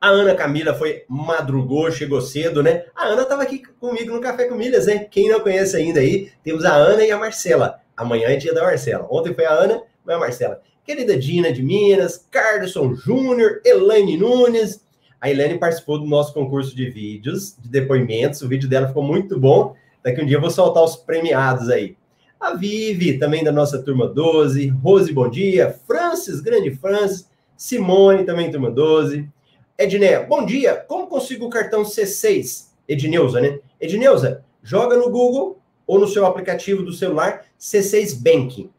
A 0.02 0.10
Ana 0.10 0.36
Camila 0.36 0.74
foi, 0.74 1.06
madrugou, 1.08 1.90
chegou 1.90 2.20
cedo, 2.20 2.62
né? 2.62 2.86
A 2.94 3.06
Ana 3.06 3.22
estava 3.22 3.42
aqui 3.42 3.64
comigo 3.80 4.14
no 4.14 4.20
Café 4.20 4.46
com 4.50 4.56
Milhas, 4.56 4.88
né? 4.88 5.06
Quem 5.06 5.30
não 5.30 5.40
conhece 5.40 5.78
ainda 5.78 6.02
aí, 6.02 6.30
temos 6.44 6.66
a 6.66 6.74
Ana 6.74 7.06
e 7.06 7.12
a 7.12 7.18
Marcela. 7.18 7.80
Amanhã 7.96 8.28
é 8.28 8.36
dia 8.36 8.54
da 8.54 8.64
Marcela. 8.64 9.08
Ontem 9.10 9.34
foi 9.34 9.46
a 9.46 9.54
Ana, 9.54 9.82
mas 10.04 10.16
a 10.18 10.20
Marcela. 10.20 10.62
Querida 10.84 11.18
Dina 11.18 11.54
de 11.54 11.64
Minas, 11.64 12.28
Carlson 12.30 12.94
Júnior, 12.96 13.62
Elaine 13.64 14.18
Nunes, 14.18 14.84
a 15.22 15.30
Helene 15.30 15.58
participou 15.58 15.98
do 15.98 16.06
nosso 16.06 16.34
concurso 16.34 16.76
de 16.76 16.90
vídeos, 16.90 17.56
de 17.58 17.70
depoimentos. 17.70 18.42
O 18.42 18.50
vídeo 18.50 18.68
dela 18.68 18.90
ficou 18.90 19.04
muito 19.04 19.40
bom. 19.40 19.74
Daqui 20.04 20.22
um 20.22 20.26
dia 20.26 20.38
eu 20.38 20.42
vou 20.42 20.52
soltar 20.52 20.84
os 20.84 20.96
premiados 20.96 21.70
aí. 21.70 21.96
A 22.40 22.54
Vivi, 22.54 23.18
também 23.18 23.44
da 23.44 23.54
nossa 23.54 23.82
turma 23.82 24.06
12. 24.06 24.68
Rose, 24.68 25.14
bom 25.14 25.30
dia. 25.30 25.80
Francis, 25.88 26.42
grande 26.42 26.72
Francis. 26.72 27.30
Simone, 27.56 28.26
também 28.26 28.52
turma 28.52 28.70
12. 28.70 29.30
Edneia, 29.78 30.22
bom 30.24 30.46
dia. 30.46 30.76
Como 30.76 31.08
consigo 31.08 31.46
o 31.46 31.50
cartão 31.50 31.84
C6? 31.84 32.68
Edneuza, 32.86 33.40
né? 33.40 33.60
Edneuza, 33.80 34.44
joga 34.62 34.98
no 34.98 35.10
Google 35.10 35.62
ou 35.88 35.98
no 35.98 36.08
seu 36.08 36.26
aplicativo 36.26 36.84
do 36.84 36.92
celular 36.92 37.46
C6 37.58 38.22
Bank. 38.22 38.70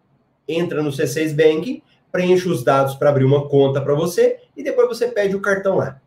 Entra 0.47 0.83
no 0.83 0.91
C6 0.91 1.35
Bank, 1.35 1.83
preenche 2.13 2.49
os 2.49 2.63
dados 2.63 2.95
para 2.95 3.09
abrir 3.09 3.25
uma 3.25 3.49
conta 3.49 3.81
para 3.81 3.95
você 3.95 4.41
e 4.55 4.63
depois 4.63 4.89
você 4.89 5.09
pede 5.09 5.35
o 5.35 5.41
cartão 5.41 5.77
lá. 5.77 6.01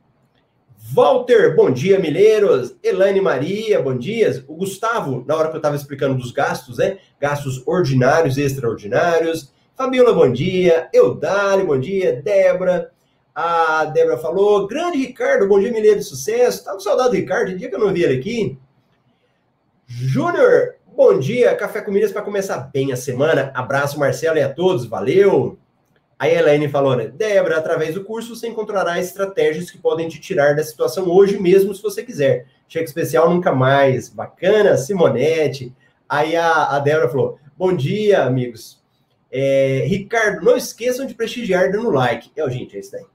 Walter, 0.77 1.55
bom 1.55 1.71
dia, 1.71 1.99
Mileiros. 1.99 2.75
Elaine 2.83 3.19
Maria, 3.19 3.81
bom 3.81 3.97
dia. 3.97 4.43
O 4.47 4.55
Gustavo, 4.55 5.25
na 5.27 5.35
hora 5.35 5.49
que 5.49 5.55
eu 5.55 5.57
estava 5.57 5.75
explicando 5.75 6.15
dos 6.15 6.31
gastos, 6.31 6.77
né? 6.77 6.99
Gastos 7.19 7.61
ordinários 7.65 8.37
e 8.37 8.43
extraordinários. 8.43 9.51
Fabiola, 9.75 10.13
bom 10.13 10.31
dia. 10.31 10.87
Eudálio, 10.93 11.65
bom 11.65 11.79
dia. 11.79 12.21
Débora. 12.21 12.91
A 13.35 13.85
Débora 13.85 14.17
falou. 14.17 14.65
Grande 14.67 14.99
Ricardo, 14.99 15.47
bom 15.47 15.59
dia, 15.59 15.71
Mileiro, 15.71 16.01
sucesso. 16.01 16.63
Tá 16.63 16.73
com 16.73 16.79
saudade 16.79 17.09
do 17.09 17.15
Ricardo, 17.15 17.57
dia 17.57 17.69
que 17.69 17.75
eu 17.75 17.79
não 17.79 17.93
vi 17.93 18.03
ele 18.03 18.19
aqui. 18.19 18.57
Júnior, 19.85 20.75
bom 20.95 21.19
dia. 21.19 21.55
Café 21.55 21.81
com 21.81 21.91
Milhas 21.91 22.11
para 22.11 22.21
começar 22.21 22.57
bem 22.73 22.91
a 22.91 22.97
semana. 22.97 23.51
Abraço, 23.53 23.99
Marcelo, 23.99 24.37
e 24.37 24.41
a 24.41 24.53
todos. 24.53 24.85
Valeu. 24.85 25.57
A 26.19 26.27
Elaine 26.27 26.67
falou, 26.67 26.95
né? 26.95 27.07
Débora, 27.07 27.57
através 27.57 27.93
do 27.93 28.03
curso 28.03 28.35
você 28.35 28.47
encontrará 28.47 28.99
estratégias 28.99 29.69
que 29.69 29.77
podem 29.77 30.07
te 30.07 30.19
tirar 30.19 30.55
da 30.55 30.63
situação 30.63 31.07
hoje 31.09 31.39
mesmo, 31.39 31.75
se 31.75 31.81
você 31.81 32.03
quiser. 32.03 32.47
Cheque 32.67 32.85
especial 32.85 33.29
nunca 33.29 33.51
mais. 33.51 34.09
Bacana, 34.09 34.77
Simonete. 34.77 35.75
Aí 36.09 36.35
a, 36.35 36.75
a 36.75 36.79
Débora 36.79 37.09
falou: 37.09 37.39
Bom 37.55 37.75
dia, 37.75 38.23
amigos. 38.23 38.81
É, 39.31 39.83
Ricardo, 39.87 40.43
não 40.43 40.57
esqueçam 40.57 41.05
de 41.05 41.13
prestigiar 41.13 41.71
dando 41.71 41.91
like. 41.91 42.31
É, 42.35 42.49
gente, 42.49 42.75
é 42.75 42.79
isso 42.79 42.93
daí. 42.93 43.05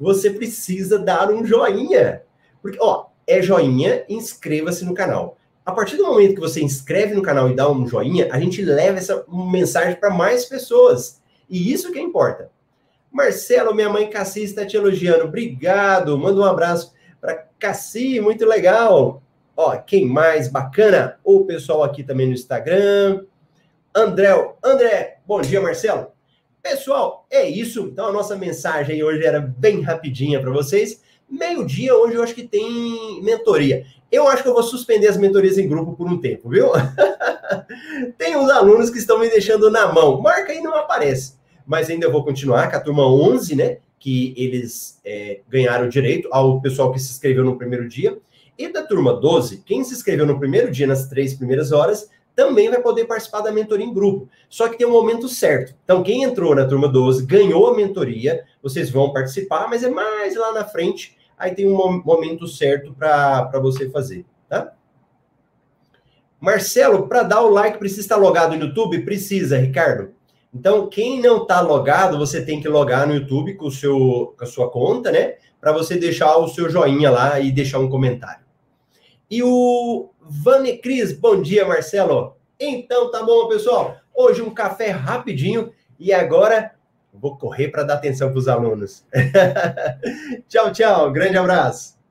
Você 0.00 0.30
precisa 0.30 0.98
dar 0.98 1.30
um 1.30 1.46
joinha. 1.46 2.22
Porque, 2.60 2.78
ó, 2.80 3.06
é 3.24 3.40
joinha, 3.40 4.04
inscreva-se 4.08 4.84
no 4.84 4.94
canal. 4.94 5.38
A 5.64 5.70
partir 5.70 5.96
do 5.96 6.04
momento 6.04 6.34
que 6.34 6.40
você 6.40 6.60
inscreve 6.60 7.14
no 7.14 7.22
canal 7.22 7.48
e 7.48 7.54
dá 7.54 7.70
um 7.70 7.86
joinha, 7.86 8.28
a 8.32 8.40
gente 8.40 8.62
leva 8.62 8.98
essa 8.98 9.24
mensagem 9.28 9.94
para 9.94 10.10
mais 10.10 10.44
pessoas. 10.44 11.21
E 11.52 11.70
isso 11.70 11.92
que 11.92 12.00
importa. 12.00 12.50
Marcelo, 13.12 13.74
minha 13.74 13.90
mãe 13.90 14.08
Cassi 14.08 14.42
está 14.42 14.64
te 14.64 14.74
elogiando. 14.74 15.24
Obrigado. 15.24 16.16
Manda 16.16 16.40
um 16.40 16.44
abraço 16.44 16.94
para 17.20 17.46
Cassi, 17.58 18.18
muito 18.22 18.46
legal. 18.46 19.22
Ó, 19.54 19.76
quem 19.76 20.06
mais 20.06 20.48
bacana? 20.48 21.18
O 21.22 21.44
pessoal 21.44 21.84
aqui 21.84 22.02
também 22.02 22.26
no 22.26 22.32
Instagram. 22.32 23.26
André, 23.94 24.30
André, 24.64 25.18
bom 25.26 25.42
dia, 25.42 25.60
Marcelo. 25.60 26.06
Pessoal, 26.62 27.26
é 27.30 27.46
isso. 27.46 27.82
Então 27.82 28.06
a 28.06 28.12
nossa 28.12 28.34
mensagem 28.34 29.02
hoje 29.02 29.22
era 29.22 29.38
bem 29.38 29.82
rapidinha 29.82 30.40
para 30.40 30.50
vocês. 30.50 31.02
Meio-dia 31.28 31.94
hoje 31.94 32.14
eu 32.14 32.22
acho 32.22 32.34
que 32.34 32.48
tem 32.48 33.22
mentoria. 33.22 33.84
Eu 34.10 34.26
acho 34.26 34.42
que 34.42 34.48
eu 34.48 34.54
vou 34.54 34.62
suspender 34.62 35.08
as 35.08 35.18
mentorias 35.18 35.58
em 35.58 35.68
grupo 35.68 35.92
por 35.92 36.06
um 36.06 36.18
tempo, 36.18 36.48
viu? 36.48 36.70
tem 38.16 38.36
uns 38.36 38.48
alunos 38.48 38.88
que 38.88 38.98
estão 38.98 39.18
me 39.18 39.28
deixando 39.28 39.70
na 39.70 39.92
mão. 39.92 40.18
Marca 40.22 40.50
aí 40.50 40.62
não 40.62 40.74
aparece 40.74 41.41
mas 41.66 41.90
ainda 41.90 42.10
vou 42.10 42.24
continuar 42.24 42.70
com 42.70 42.76
a 42.76 42.80
turma 42.80 43.06
11, 43.06 43.56
né? 43.56 43.78
Que 43.98 44.34
eles 44.36 45.00
é, 45.04 45.40
ganharam 45.48 45.88
direito 45.88 46.28
ao 46.32 46.60
pessoal 46.60 46.92
que 46.92 46.98
se 46.98 47.10
inscreveu 47.12 47.44
no 47.44 47.56
primeiro 47.56 47.88
dia. 47.88 48.18
E 48.58 48.68
da 48.68 48.82
turma 48.82 49.14
12, 49.14 49.62
quem 49.64 49.82
se 49.82 49.94
inscreveu 49.94 50.26
no 50.26 50.38
primeiro 50.38 50.70
dia, 50.70 50.86
nas 50.86 51.08
três 51.08 51.34
primeiras 51.34 51.72
horas, 51.72 52.08
também 52.34 52.70
vai 52.70 52.80
poder 52.80 53.04
participar 53.04 53.40
da 53.40 53.52
mentoria 53.52 53.84
em 53.84 53.92
grupo. 53.92 54.28
Só 54.48 54.68
que 54.68 54.78
tem 54.78 54.86
um 54.86 54.92
momento 54.92 55.28
certo. 55.28 55.74
Então, 55.84 56.02
quem 56.02 56.22
entrou 56.22 56.54
na 56.54 56.66
turma 56.66 56.88
12 56.88 57.26
ganhou 57.26 57.66
a 57.68 57.76
mentoria, 57.76 58.44
vocês 58.62 58.90
vão 58.90 59.12
participar, 59.12 59.68
mas 59.68 59.82
é 59.82 59.88
mais 59.88 60.36
lá 60.36 60.52
na 60.52 60.64
frente. 60.64 61.16
Aí 61.36 61.54
tem 61.54 61.66
um 61.66 62.02
momento 62.04 62.46
certo 62.46 62.94
para 62.94 63.58
você 63.60 63.90
fazer, 63.90 64.24
tá? 64.48 64.72
Marcelo, 66.40 67.06
para 67.06 67.22
dar 67.22 67.42
o 67.42 67.50
like, 67.50 67.78
precisa 67.78 68.00
estar 68.00 68.16
logado 68.16 68.56
no 68.56 68.64
YouTube? 68.66 69.04
Precisa, 69.04 69.58
Ricardo. 69.58 70.12
Então, 70.54 70.86
quem 70.88 71.20
não 71.20 71.42
está 71.42 71.60
logado, 71.60 72.18
você 72.18 72.44
tem 72.44 72.60
que 72.60 72.68
logar 72.68 73.06
no 73.06 73.14
YouTube 73.14 73.54
com, 73.54 73.66
o 73.66 73.70
seu, 73.70 74.34
com 74.36 74.44
a 74.44 74.46
sua 74.46 74.70
conta, 74.70 75.10
né? 75.10 75.36
Para 75.60 75.72
você 75.72 75.96
deixar 75.96 76.36
o 76.36 76.48
seu 76.48 76.68
joinha 76.68 77.10
lá 77.10 77.40
e 77.40 77.50
deixar 77.50 77.78
um 77.78 77.88
comentário. 77.88 78.44
E 79.30 79.42
o 79.42 80.10
Vane 80.20 80.76
Cris, 80.76 81.12
bom 81.12 81.40
dia, 81.40 81.66
Marcelo. 81.66 82.36
Então, 82.60 83.10
tá 83.10 83.22
bom, 83.22 83.48
pessoal. 83.48 83.96
Hoje 84.14 84.42
um 84.42 84.52
café 84.52 84.90
rapidinho 84.90 85.72
e 85.98 86.12
agora 86.12 86.72
vou 87.12 87.36
correr 87.38 87.68
para 87.68 87.82
dar 87.82 87.94
atenção 87.94 88.28
para 88.30 88.38
os 88.38 88.48
alunos. 88.48 89.06
tchau, 90.48 90.70
tchau. 90.70 91.10
Grande 91.10 91.38
abraço. 91.38 92.01